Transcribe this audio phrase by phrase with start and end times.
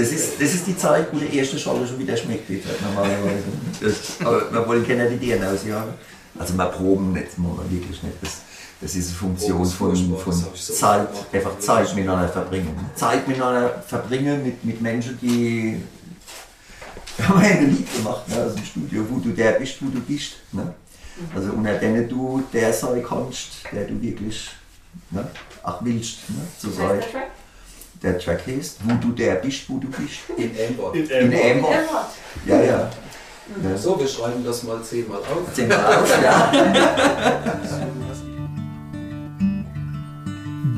[0.00, 3.44] Das ist, das ist die Zeit, wo der erste Schale schon wieder schmeckt, wird, normalerweise.
[3.82, 5.92] Das, aber wir wollen keine Ideen ausjagen.
[6.38, 8.14] Also wir proben nicht, wir wirklich nicht.
[8.22, 8.40] Das,
[8.80, 12.74] das ist eine Funktion von, von Zeit, einfach Zeit miteinander verbringen.
[12.94, 15.82] Zeit miteinander verbringen mit, mit Menschen, die
[17.22, 20.00] haben wir ein Lied gemacht, ne, also im Studio, wo du der bist, wo du
[20.00, 20.36] bist.
[20.52, 20.72] Ne?
[21.34, 24.48] Also unter denen du der sein kannst, der du wirklich
[25.10, 25.28] ne,
[25.62, 27.02] auch willst, ne, zu sein.
[28.02, 30.20] Der Track heißt, wo du der bist, wo du bist.
[30.36, 30.94] In Amber.
[30.94, 32.10] In Amber.
[32.46, 32.90] Ja, ja.
[33.62, 33.76] ja.
[33.76, 35.52] So, wir schreiben das mal zehnmal auf.
[35.52, 36.50] Zehnmal auf, ja.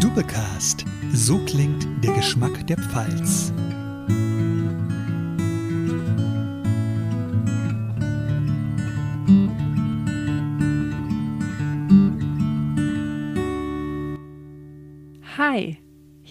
[0.01, 0.85] Dubbecast.
[1.15, 3.53] So klingt der Geschmack der Pfalz.
[15.39, 15.82] Hi,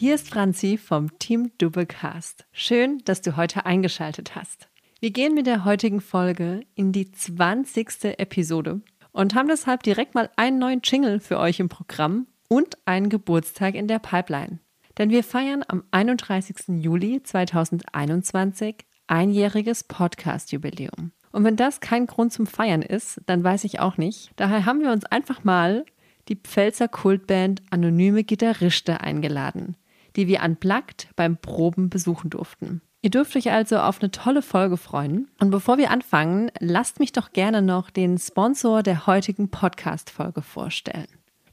[0.02, 2.48] hier ist Franzi vom Team Dubbecast.
[2.52, 4.68] Schön, dass du heute eingeschaltet hast.
[5.00, 8.06] Wir gehen mit der heutigen Folge in die 20.
[8.18, 13.10] Episode und haben deshalb direkt mal einen neuen Jingle für euch im Programm und einen
[13.10, 14.58] Geburtstag in der Pipeline.
[14.98, 16.84] Denn wir feiern am 31.
[16.84, 21.12] Juli 2021 einjähriges Podcast-Jubiläum.
[21.32, 24.32] Und wenn das kein Grund zum Feiern ist, dann weiß ich auch nicht.
[24.36, 25.86] Daher haben wir uns einfach mal
[26.28, 29.76] die Pfälzer Kultband Anonyme Gitarriste eingeladen,
[30.16, 32.82] die wir unplugged beim Proben besuchen durften.
[33.04, 35.28] Ihr dürft euch also auf eine tolle Folge freuen.
[35.40, 41.08] Und bevor wir anfangen, lasst mich doch gerne noch den Sponsor der heutigen Podcast-Folge vorstellen.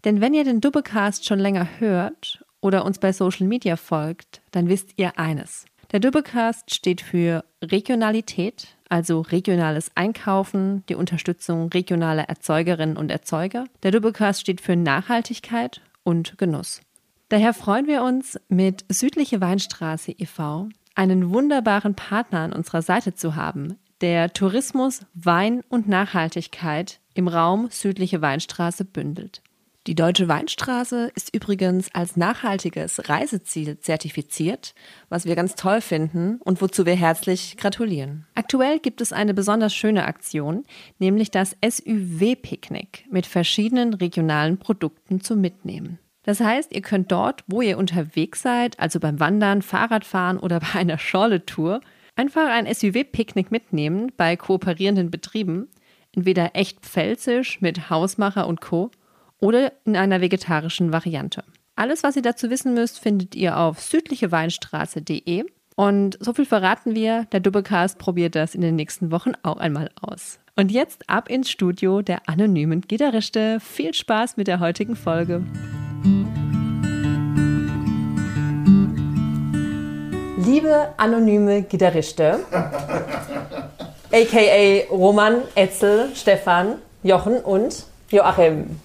[0.05, 4.69] Denn wenn ihr den Dubbecast schon länger hört oder uns bei Social Media folgt, dann
[4.69, 5.65] wisst ihr eines.
[5.91, 13.65] Der Dubbecast steht für Regionalität, also regionales Einkaufen, die Unterstützung regionaler Erzeugerinnen und Erzeuger.
[13.83, 16.83] Der Dubbecast steht für Nachhaltigkeit und Genuss.
[17.31, 20.71] Daher freuen wir uns, mit Südliche Weinstraße e.V.
[20.95, 27.69] einen wunderbaren Partner an unserer Seite zu haben, der Tourismus, Wein und Nachhaltigkeit im Raum
[27.71, 29.43] Südliche Weinstraße bündelt.
[29.87, 34.75] Die Deutsche Weinstraße ist übrigens als nachhaltiges Reiseziel zertifiziert,
[35.11, 38.27] was wir ganz toll finden und wozu wir herzlich gratulieren.
[38.35, 40.65] Aktuell gibt es eine besonders schöne Aktion,
[40.99, 45.99] nämlich das SUW-Picknick mit verschiedenen regionalen Produkten zum Mitnehmen.
[46.29, 50.79] Das heißt, ihr könnt dort, wo ihr unterwegs seid, also beim Wandern, Fahrradfahren oder bei
[50.79, 51.81] einer Schorle-Tour,
[52.17, 55.69] einfach ein SUW-Picknick mitnehmen bei kooperierenden Betrieben,
[56.15, 58.91] entweder echt pfälzisch mit Hausmacher und Co
[59.39, 61.45] oder in einer vegetarischen Variante.
[61.77, 65.47] Alles, was ihr dazu wissen müsst, findet ihr auf südlicheweinstraße.de.
[65.77, 69.89] Und so viel verraten wir, der Dubbecast probiert das in den nächsten Wochen auch einmal
[70.03, 70.41] aus.
[70.57, 73.61] Und jetzt ab ins Studio der anonymen Gitarriste.
[73.61, 75.43] Viel Spaß mit der heutigen Folge.
[80.49, 82.41] Liebe anonyme Gitarriste,
[84.11, 88.81] aka Roman, Etzel, Stefan, Jochen und Joachim.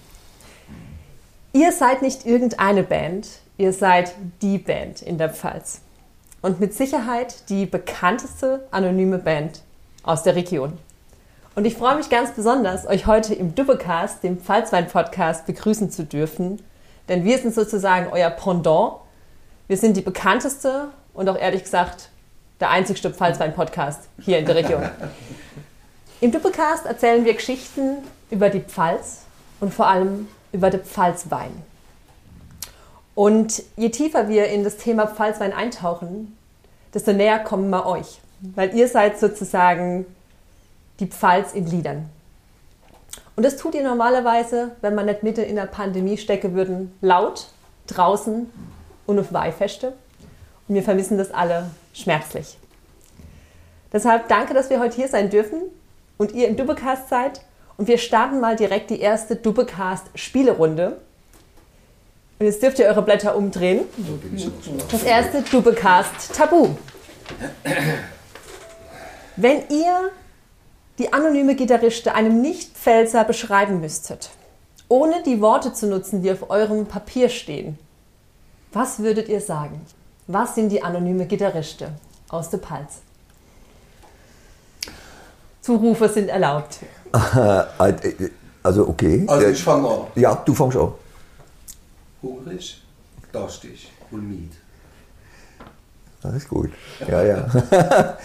[1.54, 5.80] Ihr seid nicht irgendeine Band, ihr seid die Band in der Pfalz.
[6.42, 9.62] Und mit Sicherheit die bekannteste anonyme Band
[10.02, 10.76] aus der Region.
[11.54, 16.60] Und ich freue mich ganz besonders, euch heute im Dubbecast, dem Pfalzwein-Podcast, begrüßen zu dürfen.
[17.08, 18.96] Denn wir sind sozusagen euer Pendant.
[19.66, 22.10] Wir sind die bekannteste und auch ehrlich gesagt
[22.60, 24.82] der einzigste Pfalzwein-Podcast hier in der Region.
[26.20, 27.98] Im Dubbecast erzählen wir Geschichten
[28.30, 29.22] über die Pfalz
[29.60, 31.50] und vor allem über den Pfalzwein.
[33.14, 36.36] Und je tiefer wir in das Thema Pfalzwein eintauchen,
[36.92, 38.20] desto näher kommen wir euch,
[38.54, 40.06] weil ihr seid sozusagen
[41.00, 42.08] die Pfalz in Liedern.
[43.36, 47.48] Und das tut ihr normalerweise, wenn man nicht mitten in der Pandemie stecken würden, laut,
[47.86, 48.50] draußen
[49.06, 49.92] und auf Weihfeste.
[50.68, 52.58] Wir vermissen das alle schmerzlich.
[53.92, 55.62] Deshalb danke, dass wir heute hier sein dürfen
[56.16, 57.42] und ihr im Dubbecast seid
[57.76, 60.98] und wir starten mal direkt die erste Dubbecast-Spielerunde.
[62.38, 63.82] Und jetzt dürft ihr eure Blätter umdrehen.
[64.90, 66.70] Das erste Dubbecast Tabu.
[69.36, 70.10] Wenn ihr
[70.98, 74.30] die anonyme Gitarriste einem Nicht-Pfälzer beschreiben müsstet,
[74.88, 77.78] ohne die Worte zu nutzen, die auf eurem Papier stehen,
[78.72, 79.80] was würdet ihr sagen?
[80.26, 81.92] Was sind die anonyme Gitarriste
[82.28, 83.00] aus der Palz?
[85.60, 86.78] Zurufe sind erlaubt.
[88.62, 89.24] also okay.
[89.26, 90.00] Also ich fange an.
[90.14, 90.92] Ja, du fängst an.
[92.22, 92.82] Hungrig,
[93.32, 94.52] durstig und mied.
[96.22, 96.70] Das ist gut.
[97.06, 98.16] Ja, ja.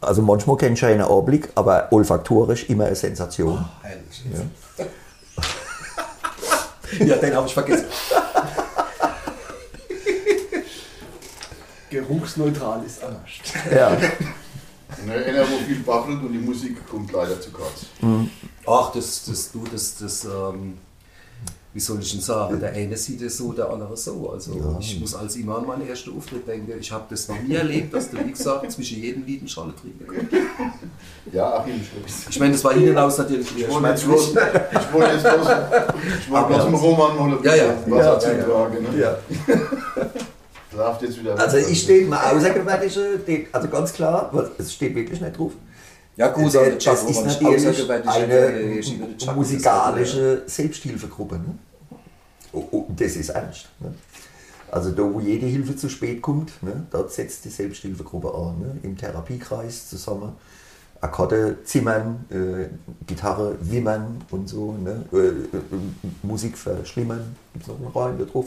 [0.00, 3.58] Also manchmal kennst du einen Anblick, aber olfaktorisch immer eine Sensation.
[3.58, 4.24] Oh, herrlich.
[6.98, 7.86] Ja, ja den habe ich vergessen.
[11.90, 13.30] geruchsneutral ist anders.
[13.74, 13.90] Ja.
[15.06, 17.86] Ne, einer, wo viel babbelt und die Musik kommt leider zu kurz.
[18.66, 20.78] Ach, das, das, du, das, das, ähm,
[21.74, 24.30] wie soll ich denn sagen, der eine sieht es so, der andere so.
[24.32, 26.72] Also ich muss als immer an meinen ersten Auftritt denken.
[26.80, 29.74] Ich habe das noch nie erlebt, dass du, wie gesagt, zwischen jedem Lied eine Schale
[29.76, 30.32] trinken kannst.
[31.32, 31.74] Ja, Achim,
[32.06, 35.22] ich Ich meine, das war hinten raus natürlich Ich wollte jetzt bloß, ich wollte jetzt
[35.22, 35.48] bloß,
[36.20, 37.72] ich wollte bloß dem Roman noch ein Ja, ja.
[37.72, 38.82] bisschen Wasser Ja, zutragen.
[38.84, 38.98] Ne?
[38.98, 39.18] ja.
[40.78, 44.94] Darf jetzt wieder Also ich stehe mal außergewöhnliche, die- also ganz klar, weil es steht
[44.94, 45.52] wirklich nicht drauf.
[46.16, 46.66] Ja, gut, Das aber
[47.10, 51.36] ist natürlich außergewöhnlich eine Chuck musikalische Selbsthilfegruppe.
[51.36, 51.58] Ne?
[52.52, 53.68] Oh, oh, das ist ernst.
[53.80, 53.92] Ne?
[54.70, 58.58] Also da, wo jede Hilfe zu spät kommt, ne, dort setzt die Selbsthilfegruppe an.
[58.58, 58.76] Ne?
[58.82, 60.32] Im Therapiekreis zusammen.
[61.00, 62.66] Akkorde zimmern, äh,
[63.06, 64.72] Gitarre wimmern und so.
[64.72, 65.04] Ne?
[65.12, 65.32] Äh, äh,
[66.22, 67.36] Musik verschlimmern.
[67.52, 68.46] Gibt es noch einen Reim da drauf?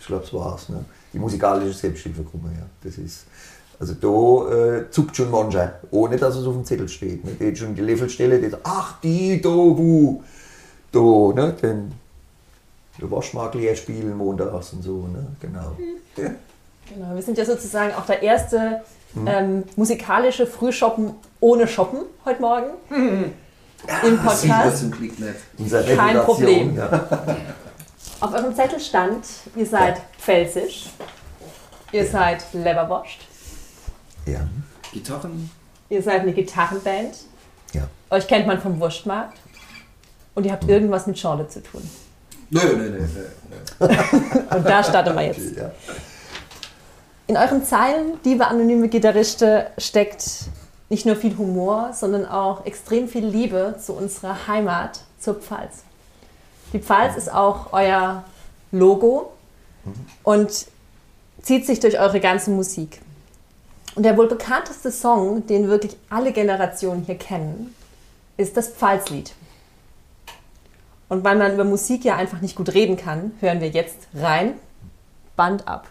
[0.00, 0.68] Ich glaube, das war's.
[0.68, 0.84] Ne?
[1.12, 2.66] Die musikalische Selbsthilfegruppe, ja.
[2.82, 3.26] Das ist,
[3.80, 7.24] also da äh, zuckt schon mancher, ohne dass es auf dem Zettel steht.
[7.24, 7.32] Ne?
[7.32, 10.22] Geht schon die Levelstelle, die sagt, ach die, da, wo,
[10.92, 11.54] da, ne?
[11.62, 11.92] Den,
[13.00, 15.26] der Waschmarkt leer spielen montags und so, ne?
[15.40, 15.76] Genau.
[16.14, 18.82] Genau, wir sind ja sozusagen auch der erste
[19.26, 23.32] ähm, musikalische Frühshoppen ohne Shoppen heute Morgen im
[23.86, 24.84] Sieht man Podcast.
[25.58, 26.76] Unser Kein Problem.
[26.76, 27.08] Ja.
[28.20, 29.24] Auf eurem Zettel stand,
[29.54, 30.86] ihr seid pfälzisch,
[31.92, 33.20] ihr seid leberwascht,
[34.26, 34.40] Ja.
[34.92, 35.50] Gitarren?
[35.88, 37.16] ihr seid eine Gitarrenband,
[37.74, 37.82] ja.
[38.10, 39.38] euch kennt man vom Wurstmarkt
[40.34, 41.88] und ihr habt irgendwas mit Schorle zu tun.
[42.50, 43.06] Nö, nö, nö,
[43.80, 43.86] nö.
[44.56, 45.54] Und da starten wir jetzt.
[45.54, 45.70] ja.
[47.26, 50.46] In euren Zeilen, liebe anonyme Gitarriste, steckt
[50.88, 55.82] nicht nur viel Humor, sondern auch extrem viel Liebe zu unserer Heimat, zur Pfalz.
[56.72, 58.24] Die Pfalz ist auch euer
[58.72, 59.32] Logo
[60.22, 60.66] und
[61.42, 63.00] zieht sich durch eure ganze Musik.
[63.94, 67.74] Und der wohl bekannteste Song, den wirklich alle Generationen hier kennen,
[68.36, 69.32] ist das Pfalzlied.
[71.08, 74.54] Und weil man über Musik ja einfach nicht gut reden kann, hören wir jetzt rein,
[75.36, 75.88] Band ab.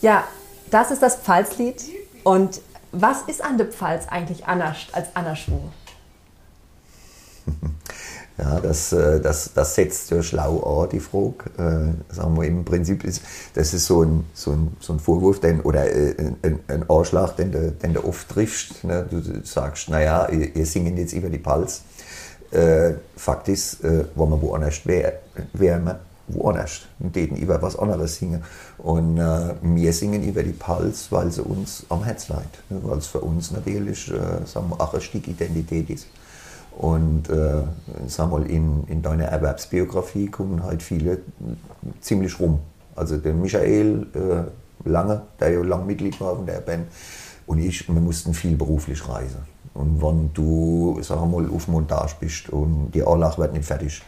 [0.00, 0.24] Ja,
[0.70, 1.82] das ist das Pfalzlied.
[2.24, 2.60] Und
[2.92, 5.60] was ist an der Pfalz eigentlich anders als anderswo?
[8.38, 11.50] Ja, das, äh, das, das setzt ja schlau an, die Frage.
[11.58, 13.20] Äh, sagen wir, Im Prinzip ist
[13.52, 17.36] das ist so ein, so ein, so ein Vorwurf den, oder äh, ein, ein Anschlag,
[17.36, 18.82] den du, den du oft triffst.
[18.84, 19.06] Ne?
[19.10, 21.82] Du sagst, naja, ihr, singen jetzt über die Pals.
[22.50, 25.18] Äh, Fakt ist, äh, wenn man woanders wäre,
[25.52, 25.96] wäre man
[26.34, 28.42] woanders und denen über was anderes singen.
[28.78, 32.80] Und äh, wir singen über die Pals, weil sie uns am Herz leid, ne?
[32.82, 36.06] weil es für uns natürlich äh, sagen wir, auch ein Stück Identität ist.
[36.76, 37.62] Und äh,
[38.06, 41.18] sag mal, in, in deiner Erwerbsbiografie kommen halt viele
[42.00, 42.60] ziemlich rum.
[42.94, 46.86] Also der Michael äh, Lange, der ja lang Mitglied war von der Band,
[47.46, 49.40] und ich, wir mussten viel beruflich reisen.
[49.74, 54.02] Und wenn du, sag mal, auf Montage bist und die Anlage wird nicht fertig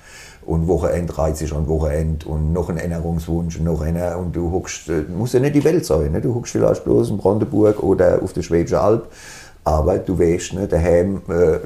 [0.45, 4.51] und Wochenend reizt sich an Wochenend und noch ein Änderungswunsch und noch einer und du
[4.51, 6.21] huckst, äh, muss ja nicht die Welt sein, ne?
[6.21, 9.07] du huckst vielleicht bloß in Brandenburg oder auf der Schwäbische Alb,
[9.65, 11.59] aber du weißt, ne, daheim äh,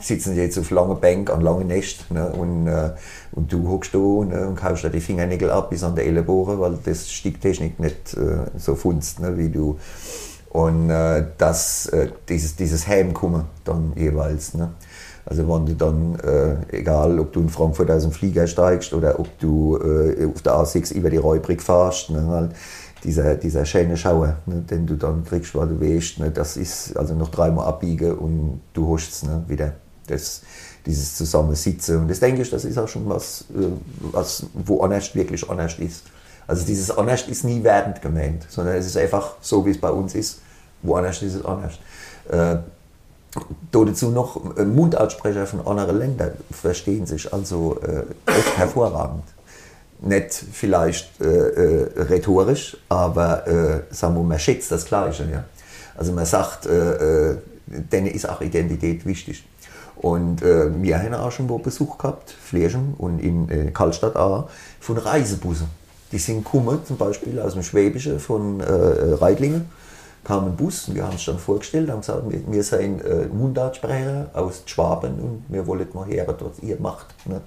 [0.00, 2.90] sitzen jetzt auf langen Bank an langen Nest ne, und, äh,
[3.32, 6.58] und du hockst da ne, und kaufst dir die Fingernägel ab bis an die Ellenbogen,
[6.58, 9.78] weil das Sticktechnik nicht äh, so funzt, ne, wie du.
[10.50, 14.54] Und äh, das, äh, dieses, dieses Heimkommen dann jeweils.
[14.54, 14.70] Ne.
[15.26, 19.18] Also wenn du dann, äh, egal ob du in Frankfurt aus dem Flieger steigst oder
[19.18, 22.50] ob du äh, auf der A6 über die Räubrig fahrst, ne, halt,
[23.04, 26.96] dieser, dieser schöne Schauer, ne, den du dann kriegst, weil du weißt, ne, das ist
[26.96, 29.72] also noch dreimal abbiegen und du hast es ne, wieder.
[30.06, 30.42] Das,
[30.86, 32.00] dieses Zusammensitzen.
[32.00, 33.68] Und das denke ich, das ist auch schon was, äh,
[34.12, 36.04] was wo anders wirklich anders ist.
[36.46, 39.90] Also dieses anders ist nie werdend gemeint, sondern es ist einfach so, wie es bei
[39.90, 40.40] uns ist.
[40.82, 41.78] Woanders ist es anders.
[42.28, 42.58] Äh,
[43.70, 49.24] dazu noch äh, Mundartsprecher von anderen Ländern verstehen sich also äh, echt hervorragend.
[50.00, 55.28] Nicht vielleicht äh, äh, rhetorisch, aber äh, sagen wir, man schätzt das Gleiche.
[55.30, 55.44] Ja?
[55.96, 59.44] Also man sagt, denen ist auch Identität wichtig.
[59.96, 64.50] Und äh, wir haben auch schon Besuch gehabt, Flächen und in äh, Karlstadt auch,
[64.80, 65.68] von Reisebussen.
[66.12, 68.64] Die sind gekommen, zum Beispiel aus dem Schwäbischen, von äh,
[69.14, 69.70] Reitlingen,
[70.24, 73.26] kam ein Bus und wir haben es dann vorgestellt, haben gesagt, wir, wir sind äh,
[73.26, 77.14] Mundartsprecher aus Schwaben und wir wollen mal hören, was ihr macht.
[77.26, 77.40] Ne?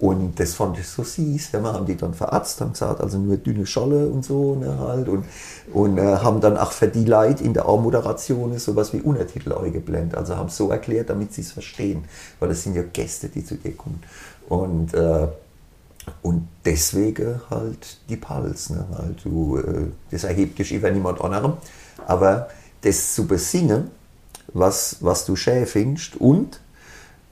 [0.00, 1.52] Und das fand ich so süß.
[1.52, 4.54] Ja, wir haben die dann verarztet, haben gesagt, also nur dünne Scholle und so.
[4.54, 5.08] Ne, halt.
[5.08, 5.24] Und,
[5.72, 10.16] und äh, haben dann auch für die Leute in der A-Moderation sowas wie Untertitel eingeblendet.
[10.16, 12.04] Also haben es so erklärt, damit sie es verstehen.
[12.38, 14.00] Weil das sind ja Gäste, die zu dir kommen.
[14.48, 15.26] Und, äh,
[16.22, 18.70] und deswegen halt die Pals.
[18.70, 19.24] Ne, halt.
[19.24, 21.54] Du, äh, das erhebt dich über niemand anderem.
[22.06, 22.48] Aber
[22.82, 23.90] das zu besingen,
[24.52, 26.60] was, was du schön findest und,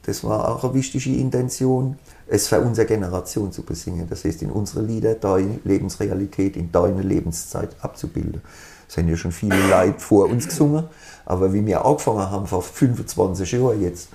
[0.04, 4.06] das war auch eine wichtige Intention, es für unsere Generation zu besingen.
[4.08, 8.40] Das heißt, in unsere Lieder deine Lebensrealität in deiner Lebenszeit abzubilden.
[8.88, 10.85] Es haben ja schon viele Leute vor uns gesungen,
[11.25, 14.08] aber wie wir angefangen haben, vor 25 Jahren jetzt,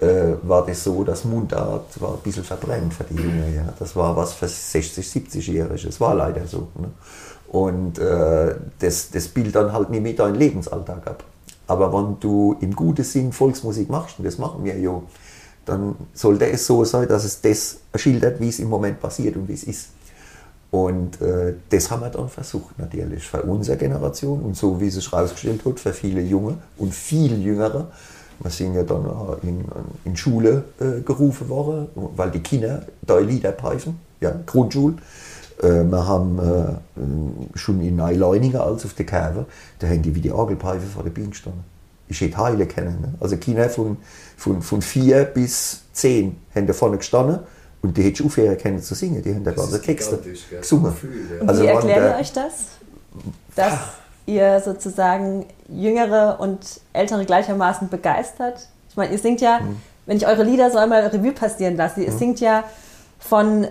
[0.00, 3.48] äh, war das so, dass Mundart war ein bisschen verbrennt für die Jünger.
[3.48, 3.72] Ja.
[3.78, 5.88] Das war was für 60, 70-Jährige.
[5.88, 6.68] Es war leider so.
[6.78, 6.90] Ne?
[7.56, 11.24] Und äh, das, das bildet dann halt nicht mit deinem Lebensalltag ab.
[11.66, 15.00] Aber wenn du im guten Sinn Volksmusik machst, und das machen wir ja,
[15.64, 19.48] dann sollte es so sein, dass es das schildert, wie es im Moment passiert und
[19.48, 19.88] wie es ist.
[20.70, 24.94] Und äh, das haben wir dann versucht natürlich für unsere Generation und so wie es
[24.96, 27.86] sich herausgestellt hat, für viele Junge und viel Jüngere.
[28.38, 29.06] Wir sind ja dann
[29.42, 29.64] in,
[30.04, 34.96] in Schule äh, gerufen worden, weil die Kinder da Lieder pfeifen, ja, Grundschule.
[35.62, 39.46] Äh, wir haben äh, schon in Neuleuninger als auf der Kerve,
[39.78, 41.76] da haben die wie die Orgelpfeife vor der Biene gestanden
[42.08, 43.00] ich hätte Heile kennen.
[43.00, 43.14] Ne?
[43.20, 43.96] Also Kinder von,
[44.36, 47.40] von, von vier bis zehn haben da vorne gestanden
[47.82, 49.22] und die hätte ich aufhören können zu singen.
[49.22, 50.18] Die haben da ganze Texte
[50.60, 50.92] gesungen.
[50.92, 51.46] Gefühl, ja.
[51.46, 52.52] also Wie erklärt ihr euch das?
[53.54, 53.92] Dass ach.
[54.26, 58.68] ihr sozusagen Jüngere und Ältere gleichermaßen begeistert?
[58.90, 59.76] Ich meine, ihr singt ja, hm.
[60.06, 62.18] wenn ich eure Lieder so einmal Revue passieren lasse, ihr hm.
[62.18, 62.64] singt ja
[63.18, 63.66] von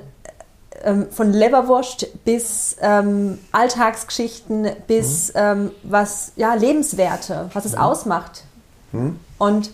[0.84, 5.39] ähm, von Leberwurst bis ähm, Alltagsgeschichten bis mhm.
[5.39, 7.79] ähm, was ja Lebenswerte, was es mhm.
[7.79, 8.44] ausmacht.
[8.91, 9.20] Mhm.
[9.38, 9.72] Und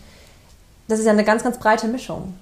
[0.88, 2.34] das ist ja eine ganz, ganz breite Mischung.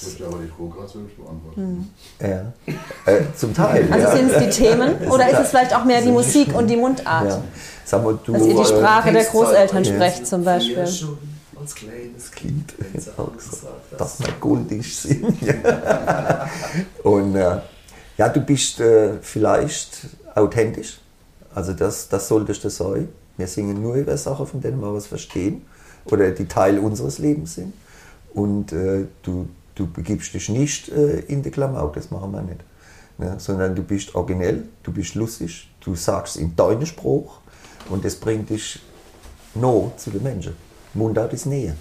[0.00, 1.90] Ich würde aber die Frage beantworten.
[2.20, 2.28] Hm.
[2.28, 2.72] Ja.
[3.12, 3.88] Äh, zum Teil.
[3.90, 4.16] Also ja.
[4.16, 7.28] sind es die Themen oder ist es vielleicht auch mehr die Musik und die Mundart?
[7.28, 7.42] Ja.
[7.84, 10.86] Sag mal, du, Dass ihr die Sprache der Großeltern sprecht zum Beispiel
[11.68, 15.24] als kleines Kind, wenn sie auch gesagt, dass wir goldisch sind.
[17.02, 17.60] und äh,
[18.16, 21.00] ja, du bist äh, vielleicht authentisch.
[21.54, 23.08] Also das, das solltest du sein.
[23.36, 25.62] Wir singen nur über Sachen, von denen wir was verstehen
[26.06, 27.74] oder die Teil unseres Lebens sind.
[28.32, 32.60] Und äh, du, du begibst dich nicht äh, in die Klamauk, das machen wir nicht.
[33.18, 33.34] Ne?
[33.38, 37.40] Sondern du bist originell, du bist lustig, du sagst in deinem Spruch
[37.90, 38.80] und das bringt dich
[39.54, 40.67] nah zu den Menschen.
[40.94, 41.74] Mundart ist Nähe.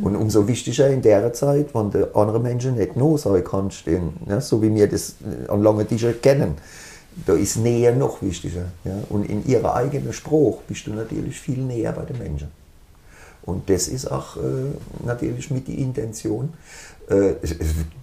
[0.00, 4.14] Und umso wichtiger in der Zeit, wenn du andere Menschen nicht nah sein kannst, den,
[4.26, 5.16] ja, so wie wir das
[5.48, 6.54] an langen Tischen kennen,
[7.26, 8.66] da ist Nähe noch wichtiger.
[8.84, 8.94] Ja?
[9.10, 12.48] Und in ihrer eigenen Spruch bist du natürlich viel näher bei den Menschen.
[13.42, 14.40] Und das ist auch äh,
[15.04, 16.54] natürlich mit die Intention.
[17.08, 17.54] Äh, es,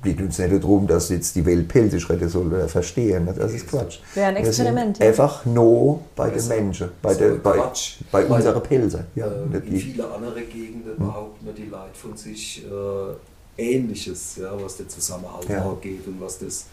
[0.03, 3.25] geht uns nicht darum, dass jetzt die Welt Pelze retten soll oder verstehen.
[3.25, 3.33] ne?
[3.37, 3.99] Das ist Quatsch.
[4.13, 5.07] Wäre ein Experiment, ja.
[5.07, 7.97] Einfach no bei den Menschen, bei, der, bei, Quatsch.
[8.11, 9.05] bei unseren Pilze.
[9.15, 9.83] Ja, äh, in wirklich.
[9.85, 15.49] viele andere Gegenden behaupten ja die Leute von sich äh, Ähnliches, ja, was der Zusammenhalt
[15.49, 15.69] Ja.
[15.69, 16.65] angeht und was das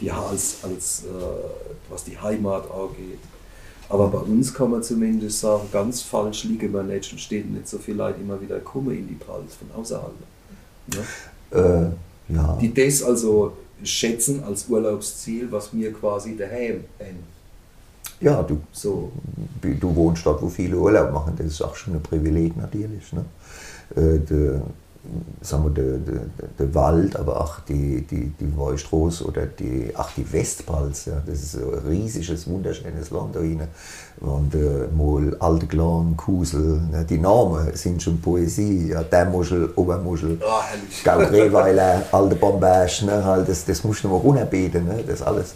[0.00, 1.08] die als, als äh,
[1.90, 3.18] was die Heimat angeht.
[3.88, 7.68] Aber bei uns kann man zumindest sagen, ganz falsch liegen wir nicht und stehen nicht
[7.68, 10.12] so viele Leute immer wieder kommen in die Pralls von außerhalb.
[10.94, 11.00] Ja?
[11.54, 12.58] Äh, ja.
[12.60, 17.18] Die das also schätzen als Urlaubsziel, was wir quasi daheim haben.
[18.20, 19.12] ja, du, So.
[19.60, 21.34] du wohnst dort, wo viele Urlaub machen.
[21.36, 23.12] Das ist auch schon ein Privileg natürlich.
[23.12, 23.24] Ne?
[23.96, 24.60] Äh, de,
[25.42, 29.92] sagen wir, der de, de, de Wald, aber auch die, die, die Wallstraße oder die,
[29.94, 31.04] ach, die Westpals.
[31.06, 33.68] Ja, das ist ein riesiges, wunderschönes Land da hinten.
[34.20, 37.04] Und äh, mal Alteglan, Kusel, ne?
[37.08, 38.88] die Namen sind schon Poesie.
[38.88, 40.38] Ja, Dämmuschel, Obermuschel.
[40.42, 41.04] Ah, herrlich.
[41.04, 45.54] Gaugreweiler, alte Bombage, ne, halt, das, das musst du mal runterbeten, ne, das alles.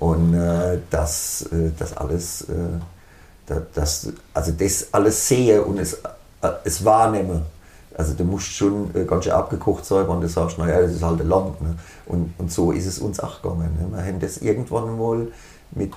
[0.00, 2.54] Und äh, das, äh, das alles, äh,
[3.46, 7.42] da- das, also das alles sehe und es, äh, es wahrnehme.
[7.98, 11.02] Also du musst schon äh, ganz schön abgekocht sein, wenn du sagst, naja, das ist
[11.02, 11.60] halt ein Land.
[11.60, 11.74] Ne?
[12.06, 13.76] Und, und so ist es uns auch gegangen.
[13.76, 13.88] Ne?
[13.90, 15.26] Wir haben das irgendwann mal
[15.72, 15.92] mit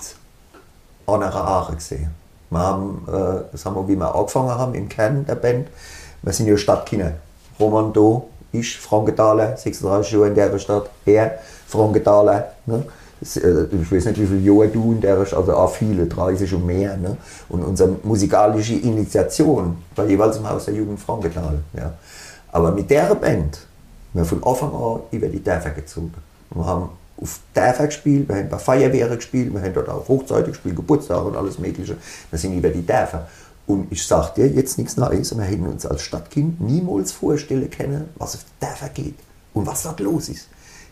[1.06, 2.10] anderer Aachen gesehen.
[2.50, 5.68] Wir haben, äh, das haben wir, wie wir angefangen haben im Kern der Band,
[6.22, 7.12] wir sind ja Stadtkinder.
[7.60, 11.38] Roman da, ich, Frankenthaler, 36 Jahre in der Stadt, er,
[11.68, 12.48] Frankenthaler.
[12.66, 12.84] Ne?
[13.22, 16.54] Äh, ich weiß nicht, wie viele Jahre du in der Stadt, also auch viele, 30
[16.54, 16.96] und mehr.
[16.96, 17.16] Ne?
[17.48, 21.58] Und unsere musikalische Initiation war jeweils im Haus der Jugend Frankenthal.
[21.76, 21.94] Ja?
[22.50, 23.66] Aber mit der Band,
[24.12, 26.12] wir haben von Anfang an über die Dörfer gezogen.
[26.50, 30.52] Wir haben auf Dörfer gespielt, wir haben bei Feuerwehren gespielt, wir haben dort auch Hochzeiten
[30.52, 31.96] gespielt, Geburtstage und alles Mögliche.
[32.30, 33.28] Wir sind über die Dörfer.
[33.66, 38.08] Und ich sage dir jetzt nichts Neues, wir hätten uns als Stadtkind niemals vorstellen können,
[38.16, 39.14] was auf die Dörfer geht
[39.54, 40.48] und was dort los ist.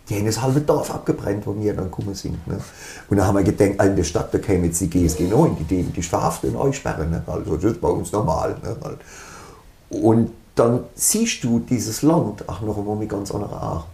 [0.09, 2.47] Die haben das halbe Dorf abgebrannt, wo wir dann gekommen sind.
[2.49, 2.61] Ne?
[3.09, 5.65] Und da haben wir gedacht, in der Stadt, da käme jetzt die GSG 9, die
[5.65, 7.11] dürfen dich verhaften und einsperren.
[7.11, 7.23] Ne?
[7.27, 8.57] Also das ist bei uns normal.
[8.63, 8.77] Ne?
[9.91, 13.87] Und dann siehst du dieses Land auch noch einmal mit ganz anderer Art.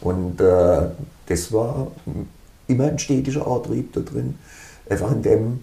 [0.00, 0.88] Und äh,
[1.26, 1.88] das war
[2.66, 4.38] immer ein stetiger Antrieb da drin.
[4.88, 5.62] Einfach in dem,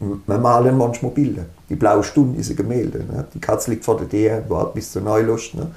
[0.00, 1.46] wir malen manchmal Bilder.
[1.68, 2.98] Die blaue Stunde ist ein Gemälde.
[2.98, 3.26] Ne?
[3.34, 5.54] Die Katze liegt vor der Tür, wartet bis zur Neulust.
[5.54, 5.70] Ne?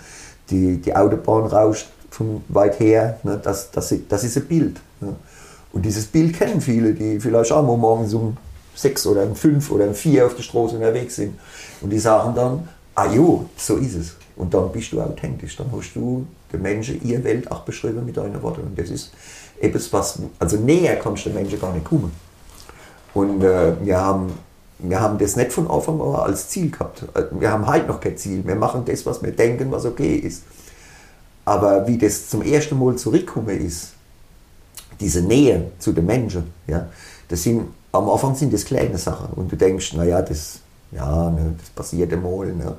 [0.50, 3.20] Die, die Autobahn rauscht von weit her.
[3.24, 3.40] Ne?
[3.44, 4.80] Das, das, das ist ein Bild.
[5.02, 5.16] Ne?
[5.74, 8.38] Und dieses Bild kennen viele, die vielleicht auch mal morgens um
[8.76, 11.38] sechs oder um fünf oder um vier auf der Straße unterwegs sind.
[11.82, 14.16] Und die sagen dann, ah jo, so ist es.
[14.36, 15.56] Und dann bist du authentisch.
[15.58, 18.62] Dann hast du den Menschen ihre Welt auch beschrieben mit deinen Worten.
[18.62, 19.12] Und das ist
[19.60, 22.12] etwas, was, also näher kannst du den Menschen gar nicht kommen.
[23.14, 24.34] Und äh, wir, haben,
[24.80, 27.06] wir haben das nicht von Anfang an als Ziel gehabt.
[27.32, 28.46] Wir haben heute noch kein Ziel.
[28.46, 30.44] Wir machen das, was wir denken, was okay ist.
[31.46, 33.94] Aber wie das zum ersten Mal zurückgekommen ist,
[35.00, 36.88] diese Nähe zu den Menschen, ja,
[37.28, 39.30] das sind, am Anfang sind das kleine Sachen.
[39.36, 40.60] Und du denkst, naja, das,
[40.92, 42.48] ja, ne, das passiert einmal.
[42.48, 42.76] Ne.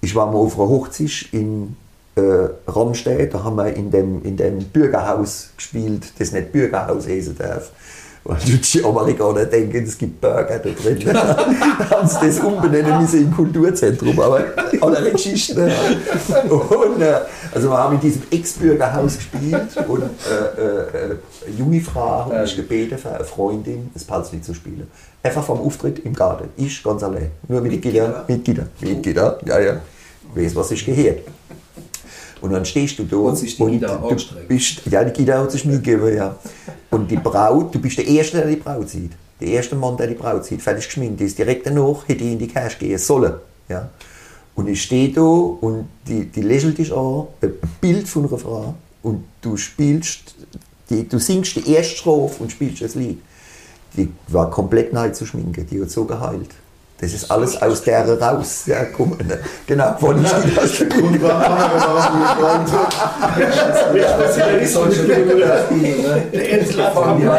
[0.00, 1.76] Ich war mal auf einer Hochzeit in
[2.16, 7.36] äh, Ramstedt, da haben wir in dem, in dem Bürgerhaus gespielt, das nicht Bürgerhaus heißen
[7.36, 7.70] darf.
[8.22, 11.16] Weil die Amerikaner denken, es gibt Burger da drin.
[11.90, 14.44] haben sie das umbenennen müssen in Kulturzentrum, aber
[14.80, 15.58] andere Geschichten.
[16.48, 17.20] Und, äh,
[17.54, 21.16] also wir haben in diesem Ex-Bürgerhaus gespielt und äh, äh,
[21.56, 24.86] junge Frau hat mich gebeten, für eine Freundin das Palzlied zu spielen.
[25.22, 26.48] Einfach vom Auftritt im Garten.
[26.56, 27.30] Ich ganz allein.
[27.48, 28.24] Nur mit, Mit Gitter.
[28.28, 28.66] Mit Gitter.
[28.80, 29.80] Mit Gitter, ja, ja.
[30.34, 31.20] Weiß, was ich gehört.
[32.40, 35.64] Und dann stehst du da Und die Gitter du bist, ja, die Gitter hat sich
[35.64, 36.36] mitgegeben, ja.
[36.90, 39.12] Und die Braut, du bist der Erste, der die Braut sieht.
[39.40, 41.38] Der erste Mann, der die Braut sieht, fertig geschminkt ist.
[41.38, 43.34] Direkt danach hätte ich in die Cash gehen sollen.
[43.68, 43.88] Ja.
[44.54, 48.74] Und ich stehe da und die, die lächelt dich an, ein Bild von einer Frau.
[49.02, 50.34] Und du spielst,
[50.90, 53.22] die, du singst die erste Strophe und spielst das Lied.
[53.96, 56.50] Die war komplett neu zu schminken, die hat so geheilt.
[57.00, 58.64] Das ist alles aus der raus.
[58.66, 59.38] Ja, komm, ne?
[59.66, 61.72] genau, von ich die aus der Und dann haben
[67.22, 67.38] wir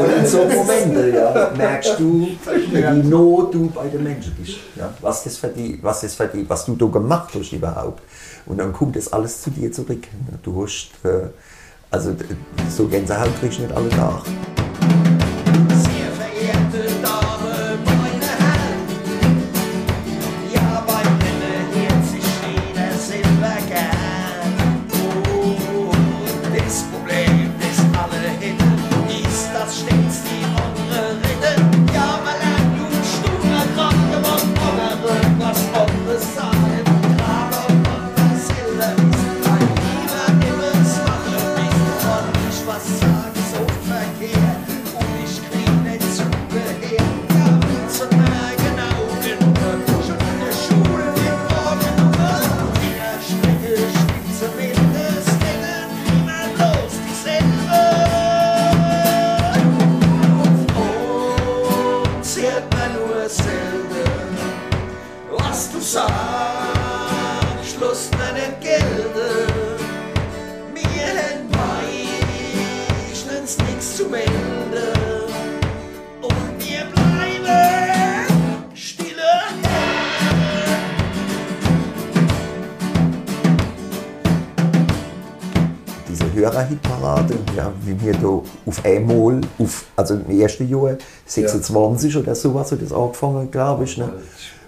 [0.00, 2.28] Und in so Momenten ja, merkst du,
[2.70, 4.58] wie not du bei den Menschen bist.
[4.76, 8.02] Ja, was, das für die, was, das für die, was du da gemacht hast überhaupt.
[8.46, 10.06] Und dann kommt das alles zu dir zurück.
[10.44, 11.28] Du hast, äh,
[11.90, 12.14] also
[12.70, 14.22] so Gänsehaut kriegst du nicht alle Tag.
[68.16, 69.80] Mir nicht gelten.
[70.74, 71.50] Wir haben
[73.10, 74.30] meistens nichts zu melden.
[76.20, 78.26] Und wir bleiben
[78.74, 79.68] stille Hände.
[86.08, 92.36] diese Hörerhitparade, ja, wie wir da auf einmal, auf, also im ersten Jahr, 26 oder
[92.36, 94.12] sowas, hat das angefangen, glaube ich, ne?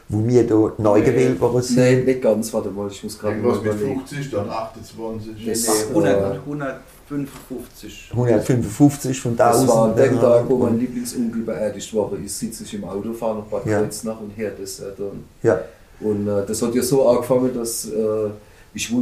[0.08, 1.76] Wo wir da neu gewählt worden sind.
[1.78, 4.06] Nee, nicht ganz, warte mal, ich muss gerade mal Irgendwas mit überlegen.
[4.06, 5.32] 50, dann 28.
[5.36, 8.10] Nee, nee, 100, 155.
[8.12, 9.68] 155 von Das 1000.
[9.70, 10.20] war der.
[10.20, 12.10] Tag, wo mein Lieblingsonkel beerdigt war.
[12.24, 13.80] Ich sitze ich im Auto, fahre nach Bad Ja.
[13.80, 15.24] Kreuznach und höre das äh, dann.
[15.42, 15.60] Ja,
[16.00, 18.30] Und äh, das hat ja so angefangen, dass äh,
[18.74, 18.92] ich,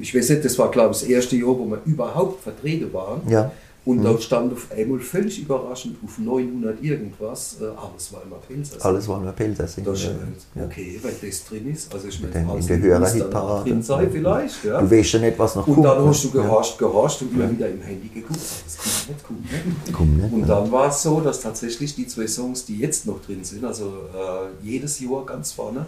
[0.00, 3.20] ich weiß nicht, das war glaube ich das erste Jahr, wo wir überhaupt vertreten waren.
[3.28, 3.50] ja.
[3.84, 4.04] Und Mhm.
[4.04, 8.74] da stand auf einmal völlig überraschend auf 900 irgendwas, äh, alles war immer Pilz.
[8.74, 9.84] Also Alles Pelzer sind.
[9.88, 10.64] das ja.
[10.64, 11.92] Okay, weil das drin ist.
[11.92, 13.60] Also ich meine, in der Hörerhitparade.
[13.60, 14.64] auch drin sein vielleicht.
[14.64, 14.80] Ja.
[14.80, 16.08] Du weißt ja nicht, was noch Und dann ne?
[16.08, 16.34] hast du Ja.
[16.44, 18.38] gehorcht, gehorcht und immer wieder im Handy geguckt.
[18.38, 19.92] Das kann nicht gut, ne?
[19.92, 20.30] Komm, ne?
[20.32, 23.64] Und dann war es so, dass tatsächlich die zwei Songs, die jetzt noch drin sind,
[23.64, 25.86] also äh, jedes Jahr ganz vorne,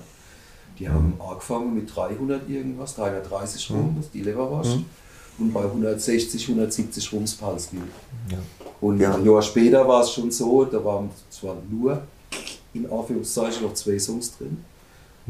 [0.81, 4.79] die haben angefangen mit 300 irgendwas, 330 rum, das die Leberwasch,
[5.39, 7.83] und bei 160, 170 rum das Palsbild.
[8.31, 8.39] Ja.
[8.81, 9.15] Und Ja.
[9.15, 12.03] ein Jahr später war es schon so, da waren zwar nur
[12.75, 14.59] in Anführungszeichen noch zwei Songs drin,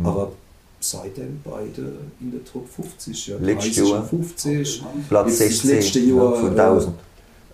[0.02, 0.32] aber
[0.80, 4.00] seitdem beide in der Top 50, ja, Letztes 30 Jahr.
[4.00, 4.82] und 50.
[5.08, 6.94] Platz Jetzt das 16 letzte Jahr, ja, von äh, 1000.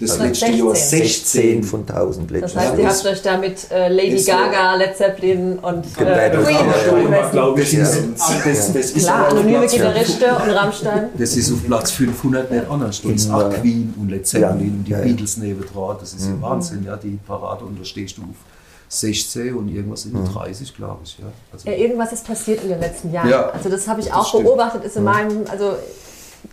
[0.00, 0.98] Das Also letzte Jahr 16.
[1.00, 4.26] 16 von 1000 Das letztes heißt, ihr habt euch da mit äh, Lady Ist.
[4.26, 6.30] Gaga, Led Zeppelin und äh.
[6.30, 7.80] Queen glaube ich, Ja.
[7.84, 7.98] das,
[8.44, 11.08] das, das ist Klar, anonyme Platz Gitarriste und Rammstein.
[11.18, 13.02] Das ist auf Platz 500 nicht anders.
[13.02, 13.36] Da ist Ja.
[13.36, 15.04] auch Queen und Led Zeppelin und die Ja, ja.
[15.04, 15.96] Beatles neben dran.
[16.00, 17.64] Das ist ja Wahnsinn, ja, die Parade.
[17.66, 18.28] Und da stehst du auf
[18.88, 21.18] 16 und irgendwas in den 30, glaube ich.
[21.18, 21.26] Ja.
[21.52, 23.28] Also, Ja, irgendwas ist passiert in den letzten Jahren.
[23.28, 24.44] Ja, also das habe ich das auch stimmt.
[24.44, 25.74] beobachtet, ist in meinem, also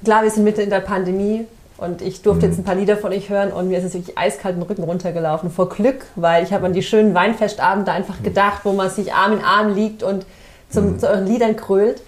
[0.03, 1.45] klar, wir sind mitten in der Pandemie
[1.77, 2.51] und ich durfte Mhm.
[2.51, 4.83] jetzt ein paar Lieder von euch hören und mir ist es wirklich eiskalt den Rücken
[4.83, 7.97] runtergelaufen vor Glück, weil ich habe an die schönen Weinfestabende Mhm.
[7.97, 10.25] einfach gedacht, wo man sich Arm in Arm liegt und
[10.69, 10.99] zum, Mhm.
[10.99, 12.01] zu euren Liedern krölt.